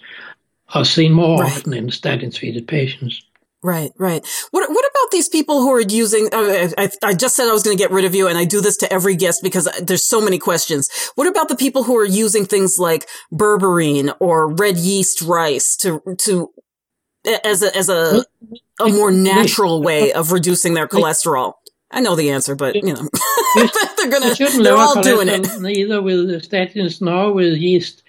[0.75, 1.53] are seen more right.
[1.53, 3.23] often in statin treated patients.
[3.61, 4.25] Right, right.
[4.53, 6.29] What what about these people who are using?
[6.33, 8.45] Uh, I, I just said I was going to get rid of you, and I
[8.45, 10.89] do this to every guest because there's so many questions.
[11.17, 16.01] What about the people who are using things like berberine or red yeast rice to
[16.19, 16.53] to
[17.45, 18.25] as a as a
[18.79, 21.55] a more natural way of reducing their cholesterol?
[21.91, 23.09] I know the answer, but you know
[23.97, 25.49] they're gonna they're all doing it.
[25.61, 28.05] Neither with statins nor with yeast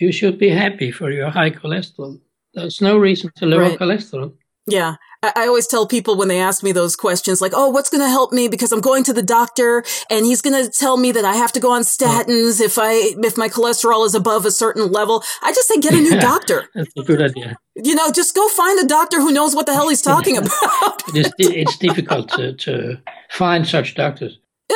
[0.00, 2.20] you should be happy for your high cholesterol.
[2.54, 3.78] There's no reason to lower right.
[3.78, 4.34] cholesterol.
[4.66, 4.96] Yeah.
[5.22, 8.08] I, always tell people when they ask me those questions, like, oh, what's going to
[8.08, 8.48] help me?
[8.48, 11.52] Because I'm going to the doctor and he's going to tell me that I have
[11.52, 15.22] to go on statins if I, if my cholesterol is above a certain level.
[15.42, 16.70] I just say, get a new doctor.
[16.74, 17.58] That's a good idea.
[17.76, 21.02] You know, just go find a doctor who knows what the hell he's talking about.
[21.08, 22.96] it is, it's difficult to, to
[23.28, 24.38] find such doctors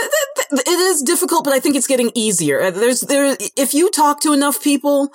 [0.51, 2.61] it is difficult, but I think it's getting easier.
[2.61, 5.13] Uh, there's there if you talk to enough people,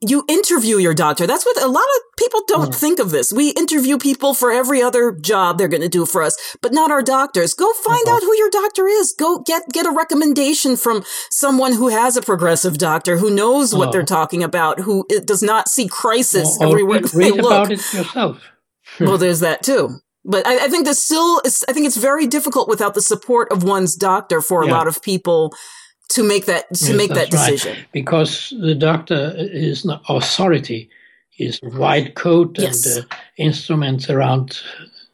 [0.00, 1.26] you interview your doctor.
[1.26, 2.74] That's what a lot of people don't mm.
[2.74, 3.32] think of this.
[3.32, 6.90] We interview people for every other job they're going to do for us, but not
[6.90, 7.54] our doctors.
[7.54, 8.16] Go find uh-huh.
[8.16, 9.14] out who your doctor is.
[9.18, 13.92] Go get get a recommendation from someone who has a progressive doctor who knows what
[13.92, 17.40] they're talking about, who does not see crisis or, everywhere read, they look.
[17.40, 18.42] about it yourself.
[18.98, 20.00] well, there's that too.
[20.24, 23.62] But I, I think there's still, I think it's very difficult without the support of
[23.62, 24.72] one's doctor for a yeah.
[24.72, 25.54] lot of people
[26.10, 27.74] to make that to yes, make that decision.
[27.74, 27.86] Right.
[27.92, 30.90] Because the doctor is not authority,
[31.30, 32.96] his white coat yes.
[32.96, 34.60] and uh, instruments around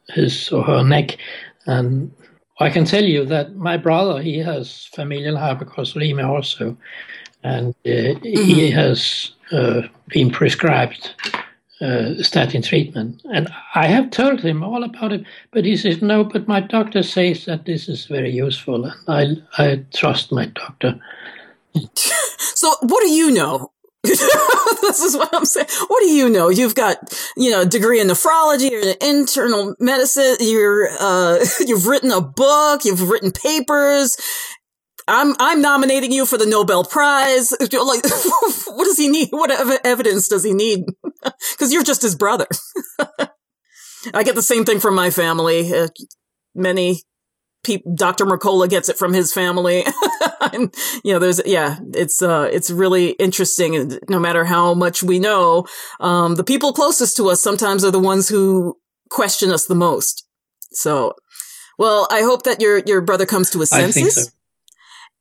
[0.09, 1.19] his or her neck.
[1.67, 2.11] And
[2.59, 6.77] I can tell you that my brother, he has familial hypercholesterolemia also,
[7.45, 8.43] and uh, mm-hmm.
[8.43, 11.15] he has uh, been prescribed
[11.81, 13.22] uh, statin treatment.
[13.33, 17.03] And I have told him all about it, but he says, no, but my doctor
[17.03, 18.85] says that this is very useful.
[18.85, 20.99] And I, I trust my doctor.
[21.95, 23.72] so what do you know?
[24.07, 25.66] this is what I'm saying.
[25.89, 26.49] What do you know?
[26.49, 26.97] You've got,
[27.37, 30.37] you know, a degree in nephrology or internal medicine.
[30.41, 32.85] You're, uh, you've written a book.
[32.85, 34.16] You've written papers.
[35.09, 37.53] I'm I'm nominating you for the Nobel Prize.
[37.61, 38.05] Like,
[38.67, 39.29] what does he need?
[39.31, 40.85] What ev- evidence does he need?
[41.53, 42.47] Because you're just his brother.
[44.15, 45.73] I get the same thing from my family.
[45.73, 45.89] Uh,
[46.55, 47.01] many
[47.65, 48.25] people, Dr.
[48.25, 49.85] Mercola gets it from his family.
[50.53, 50.73] and,
[51.05, 53.75] you know, there's, yeah, it's, uh, it's really interesting.
[53.75, 55.67] And no matter how much we know,
[56.01, 58.79] um, the people closest to us sometimes are the ones who
[59.11, 60.27] question us the most.
[60.73, 61.15] So,
[61.79, 64.33] well, I hope that your, your brother comes to his senses.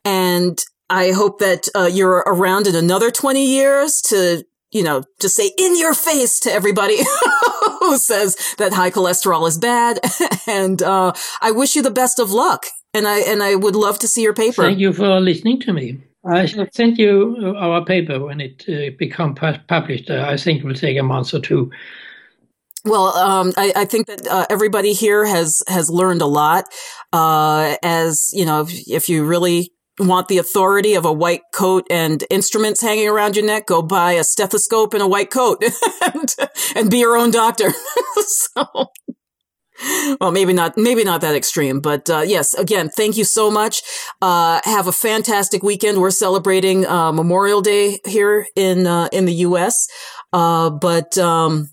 [0.06, 5.36] And I hope that uh, you're around in another 20 years to, you know, just
[5.36, 6.97] say in your face to everybody
[7.80, 9.99] who says that high cholesterol is bad.
[10.47, 12.68] and uh, I wish you the best of luck.
[12.93, 14.62] And I and I would love to see your paper.
[14.62, 16.01] Thank you for listening to me.
[16.26, 19.38] I shall send you our paper when it uh, becomes
[19.68, 20.10] published.
[20.10, 21.72] Uh, I think it will take a month or two.
[22.86, 26.66] Well, um, I, I, think that uh, everybody here has has learned a lot.
[27.12, 31.86] Uh, as you know, if, if, you really want the authority of a white coat
[31.89, 35.64] and instruments hanging around your neck, go buy a stethoscope and a white coat
[36.14, 36.36] and,
[36.76, 37.72] and be your own doctor.
[38.18, 38.91] so.
[40.20, 42.54] well, maybe not, maybe not that extreme, but uh, yes.
[42.54, 43.82] Again, thank you so much.
[44.22, 46.00] Uh, have a fantastic weekend.
[46.00, 49.88] We're celebrating uh, Memorial Day here in uh, in the U.S.
[50.32, 51.70] Uh, but um,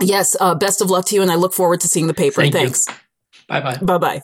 [0.00, 2.42] yes, uh, best of luck to you, and I look forward to seeing the paper.
[2.42, 2.86] Thank Thanks.
[3.48, 3.78] Bye bye.
[3.78, 4.22] Bye bye.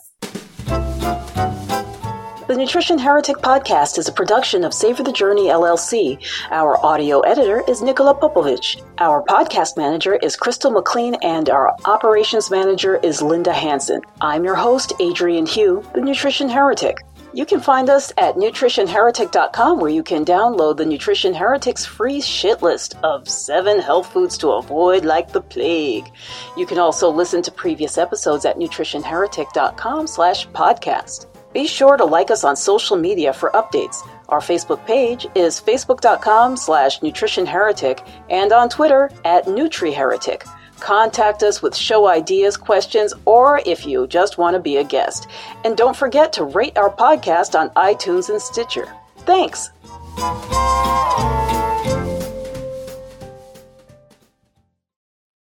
[2.60, 6.22] Nutrition Heretic podcast is a production of Savor the Journey LLC.
[6.50, 8.82] Our audio editor is Nikola Popovich.
[8.98, 14.02] Our podcast manager is Crystal McLean, and our operations manager is Linda Hanson.
[14.20, 16.98] I'm your host, Adrienne Hew, the Nutrition Heretic.
[17.32, 22.60] You can find us at nutritionheretic.com where you can download the Nutrition Heretics free shit
[22.60, 26.12] list of seven health foods to avoid like the plague.
[26.58, 31.29] You can also listen to previous episodes at nutritionheretic.com slash podcast.
[31.52, 34.08] Be sure to like us on social media for updates.
[34.28, 40.48] Our Facebook page is facebook.com slash nutritionheretic and on Twitter at NutriHeretic.
[40.78, 45.28] Contact us with show ideas, questions, or if you just want to be a guest.
[45.64, 48.88] And don't forget to rate our podcast on iTunes and Stitcher.
[49.18, 49.70] Thanks!